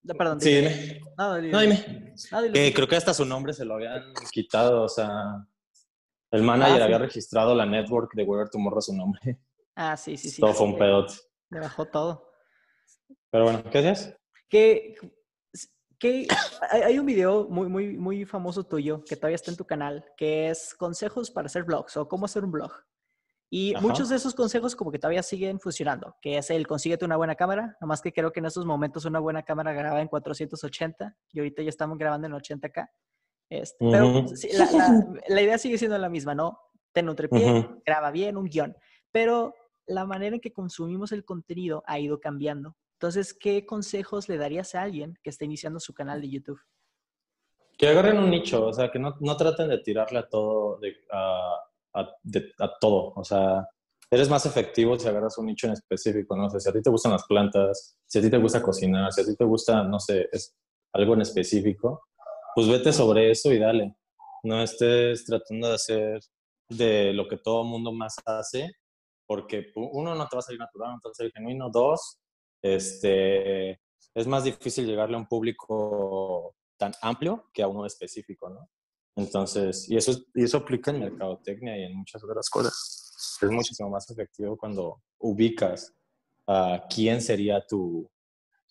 [0.06, 1.02] Perdón, sí, dime.
[1.18, 2.74] No, dime.
[2.74, 5.48] creo que hasta su nombre se lo habían quitado, o sea,
[6.32, 9.40] el manager ah, había registrado la network de Weber Tomorrow su nombre.
[9.76, 10.42] Ah, sí, sí, sí.
[10.42, 11.14] Todo fue un pedote.
[11.50, 12.32] Le bajó todo.
[13.30, 14.16] Pero bueno, ¿qué haces?
[14.50, 14.96] Que,
[16.72, 20.50] hay un video muy, muy, muy famoso tuyo que todavía está en tu canal, que
[20.50, 22.72] es consejos para hacer vlogs o cómo hacer un blog.
[23.50, 27.18] Y muchos de esos consejos como que todavía siguen funcionando, que es el consíguete una
[27.18, 31.16] buena cámara, nomás que creo que en estos momentos una buena cámara graba en 480
[31.32, 32.90] y ahorita ya estamos grabando en 80K.
[33.52, 34.26] Este, pero
[35.28, 36.58] la, idea sigue siendo la misma, ¿no?
[36.94, 38.76] Ten un trepié, graba bien, un guion.
[39.12, 39.54] Pero
[39.86, 42.76] la manera en que consumimos el contenido ha ido cambiando.
[43.04, 46.62] Entonces, ¿qué consejos le darías a alguien que está iniciando su canal de YouTube?
[47.78, 50.96] Que agarren un nicho, o sea, que no, no traten de tirarle a todo, de,
[51.12, 51.54] a,
[51.96, 53.12] a, todo.
[53.18, 53.68] O sea,
[54.10, 56.46] eres más efectivo si agarras un nicho en específico, ¿no?
[56.46, 59.12] O sea, si a ti te gustan las plantas, si a ti te gusta cocinar,
[59.12, 60.56] si a ti te gusta, no sé, es
[60.94, 62.04] algo en específico,
[62.56, 63.98] pues vete sobre eso y dale.
[64.44, 66.22] No estés tratando de hacer
[66.70, 68.72] de lo que todo mundo más hace,
[69.28, 71.70] porque uno, no te va a salir natural, no te va a salir genuino.
[71.70, 72.23] Dos,
[72.64, 73.82] este,
[74.16, 78.70] es más difícil llegarle a un público tan amplio que a uno específico, ¿no?
[79.16, 83.40] Entonces, y eso, y eso aplica en mercadotecnia y en muchas otras cosas.
[83.42, 85.94] Es muchísimo más efectivo cuando ubicas
[86.48, 88.10] a quién sería tu,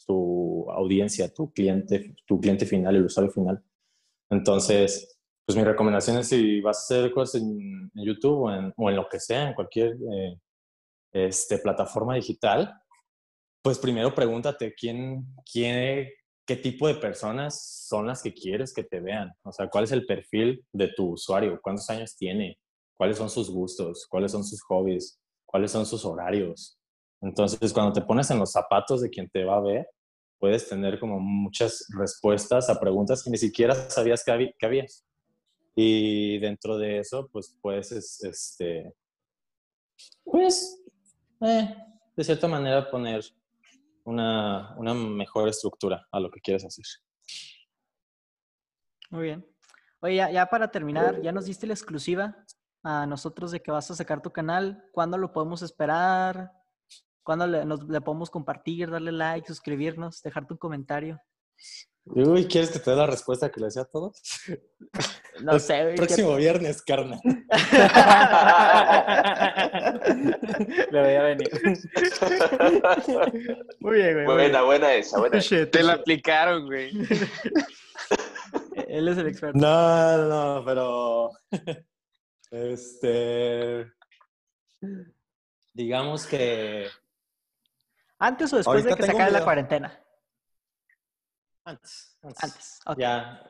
[0.06, 3.62] tu audiencia, tu cliente, tu cliente final, el usuario final.
[4.30, 8.90] Entonces, pues mi recomendación es si vas a hacer cosas en, YouTube o en, o
[8.90, 10.38] en, lo que sea, en cualquier eh,
[11.12, 12.81] este, plataforma digital,
[13.62, 16.08] pues primero pregúntate quién, quién,
[16.44, 19.32] qué tipo de personas son las que quieres que te vean.
[19.44, 22.58] O sea, cuál es el perfil de tu usuario, cuántos años tiene,
[22.96, 26.76] cuáles son sus gustos, cuáles son sus hobbies, cuáles son sus horarios.
[27.20, 29.86] Entonces, cuando te pones en los zapatos de quien te va a ver,
[30.40, 34.86] puedes tener como muchas respuestas a preguntas que ni siquiera sabías que, había.
[35.76, 38.92] Y dentro de eso, pues puedes, este,
[40.24, 40.82] pues,
[41.42, 41.76] eh,
[42.16, 43.22] de cierta manera poner
[44.04, 46.84] una, una mejor estructura a lo que quieres hacer.
[49.10, 49.46] Muy bien.
[50.00, 52.36] Oye, ya, ya, para terminar, ya nos diste la exclusiva
[52.82, 54.84] a nosotros de que vas a sacar tu canal.
[54.92, 56.50] ¿Cuándo lo podemos esperar?
[57.22, 61.20] ¿Cuándo le, nos, le podemos compartir, darle like, suscribirnos, dejarte un comentario?
[62.04, 64.20] Uy, ¿quieres que te dé la respuesta que le decía a todos?
[65.42, 65.90] No sé.
[65.90, 67.20] ¿qué- Próximo viernes, carnal.
[70.90, 71.50] Le voy a venir.
[73.80, 74.26] Muy bien, güey.
[74.26, 75.40] muy buena, buena esa, buena.
[75.40, 76.90] Te la aplicaron, güey.
[78.88, 79.58] Él es el experto.
[79.58, 81.30] No, no, no, pero.
[82.50, 83.90] Este.
[85.72, 86.88] Digamos que.
[88.18, 89.98] ¿Antes o después de que se acabe la cuarentena?
[91.64, 92.18] Antes.
[92.22, 92.80] Antes.
[92.98, 93.42] Ya.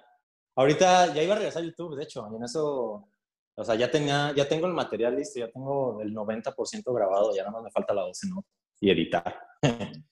[0.54, 3.08] Ahorita ya iba a regresar a YouTube, de hecho, y en eso.
[3.54, 7.42] O sea, ya tenía, ya tengo el material listo, ya tengo el 90% grabado, ya
[7.42, 8.44] nada más me falta la 12 ¿no?
[8.80, 9.40] y editar.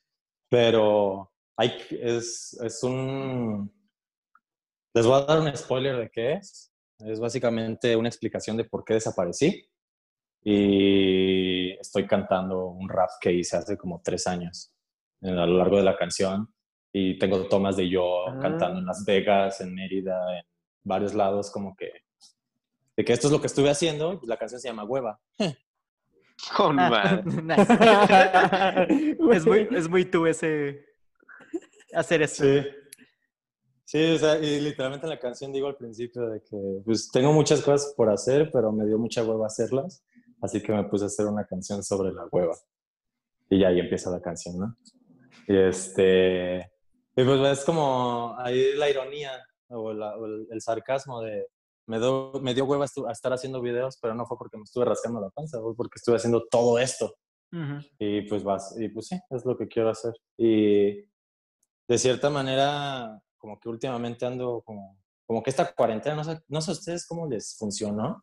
[0.49, 3.73] Pero hay, es, es un...
[4.95, 6.73] Les voy a dar un spoiler de qué es.
[6.99, 9.67] Es básicamente una explicación de por qué desaparecí.
[10.43, 14.75] Y estoy cantando un rap que hice hace como tres años
[15.23, 16.53] a lo largo de la canción.
[16.93, 18.39] Y tengo tomas de yo Ah.
[18.41, 20.45] cantando en Las Vegas, en Mérida, en
[20.85, 21.91] varios lados, como que
[23.01, 24.21] de que esto es lo que estuve haciendo.
[24.23, 25.19] y La canción se llama Hueva.
[26.57, 27.23] Con Ah, madre.
[27.43, 29.17] nice.
[29.37, 30.85] es, muy, es muy tú ese.
[31.95, 32.45] Hacer eso.
[32.45, 32.67] Sí.
[33.85, 37.33] Sí, o sea, y literalmente en la canción digo al principio de que pues tengo
[37.33, 40.05] muchas cosas por hacer, pero me dio mucha hueva hacerlas,
[40.41, 42.55] así que me puse a hacer una canción sobre la hueva.
[43.49, 44.77] Y ya ahí empieza la canción, ¿no?
[45.49, 46.71] Y este,
[47.17, 49.33] y pues es como ahí la ironía
[49.69, 51.49] o, la- o el, el sarcasmo de
[51.91, 54.85] me, do- me dio hueva a estar haciendo videos, pero no fue porque me estuve
[54.85, 57.13] rascando la panza, fue porque estuve haciendo todo esto.
[57.53, 57.85] Ujú.
[57.99, 60.15] Y pues vas, y pues sí, es lo que quiero hacer.
[60.39, 61.03] Y
[61.89, 66.61] de cierta manera, como que últimamente ando como, como que esta cuarentena, no sé, no
[66.61, 68.23] sé a ustedes cómo les funcionó,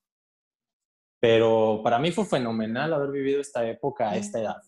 [1.19, 4.61] pero para mí fue fenomenal haber vivido esta época a esta edad,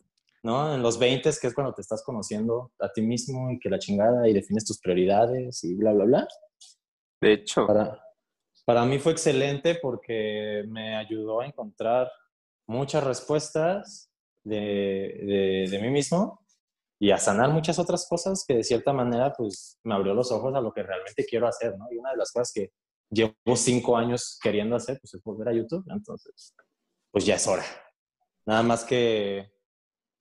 [0.43, 0.76] ¿no?
[0.76, 3.80] En los 20, que es cuando te estás conociendo a ti mismo y que la
[3.80, 6.28] chingada y defines tus prioridades y bla, bla, bla.
[7.22, 8.02] De hecho, Para,
[8.70, 12.11] para mí fue excelente porque me ayudó a encontrar
[12.67, 14.11] muchas respuestas
[14.43, 16.45] de, de, de mí mismo
[16.99, 20.53] y a sanar muchas otras cosas que de cierta manera pues me abrió los ojos
[20.53, 21.88] a lo que realmente quiero hacer, ¿no?
[21.91, 22.72] Y una de las cosas que
[23.09, 26.53] llevo cinco años queriendo hacer pues es volver a YouTube, entonces
[27.09, 27.65] pues ya es hora.
[28.45, 29.51] Nada más que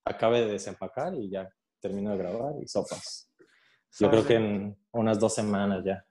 [0.06, 1.46] acabe de desempacar y ya
[1.82, 3.30] termino de grabar y sopas.
[4.00, 6.02] Yo creo que en unas dos semanas ya.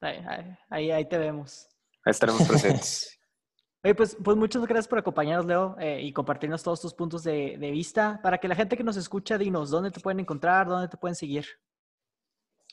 [0.00, 0.24] Ahí,
[0.70, 1.68] ahí, ahí, te vemos.
[2.04, 3.14] ahí estaremos presentes.
[3.84, 7.56] Oye, pues, pues muchas gracias por acompañarnos, Leo, eh, y compartirnos todos tus puntos de,
[7.58, 8.20] de vista.
[8.22, 10.66] Para que la gente que nos escucha, dinos, ¿dónde te pueden encontrar?
[10.66, 11.46] ¿Dónde te pueden seguir?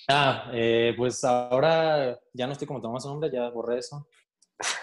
[0.07, 4.07] Ah, eh, pues ahora ya no estoy como Tomás Nombre, ya borré eso.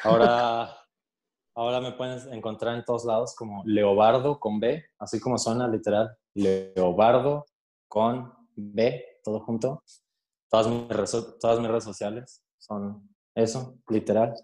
[0.02, 0.76] Ahora,
[1.54, 6.16] ahora me pueden encontrar en todos lados como Leobardo con B, así como suena literal.
[6.34, 7.46] Leobardo
[7.88, 9.82] con B, todo junto.
[10.52, 14.34] Todas mis, redes- sociales son eso, literal.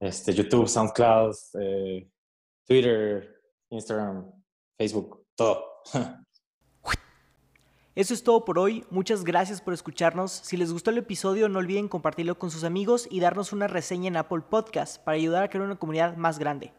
[0.00, 2.10] Este, YouTube, SoundCloud, eh,
[2.66, 3.40] Twitter,
[3.70, 4.28] Instagram,
[4.76, 5.64] Facebook, todo.
[7.94, 8.84] Eso es todo por hoy.
[8.90, 10.32] Muchas gracias por escucharnos.
[10.32, 14.08] Si les gustó el episodio, no olviden compartirlo con sus amigos y darnos una reseña
[14.08, 16.72] en Apple Podcast para ayudar a crear una comunidad más grande.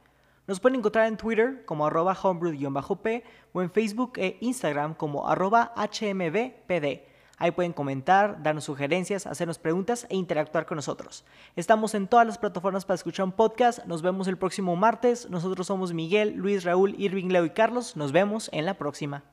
[0.46, 3.24] Nos pueden encontrar en Twitter como arroba homebrew-p
[3.54, 7.14] o en Facebook e Instagram como arroba hmbpd.
[7.38, 11.26] Ahí pueden comentar, darnos sugerencias, hacernos preguntas e interactuar con nosotros.
[11.56, 13.86] Estamos en todas las plataformas para escuchar un podcast.
[13.86, 15.30] Nos vemos el próximo martes.
[15.30, 17.96] Nosotros somos Miguel, Luis, Raúl, Irving, Leo y Carlos.
[17.96, 19.24] Nos vemos en la próxima.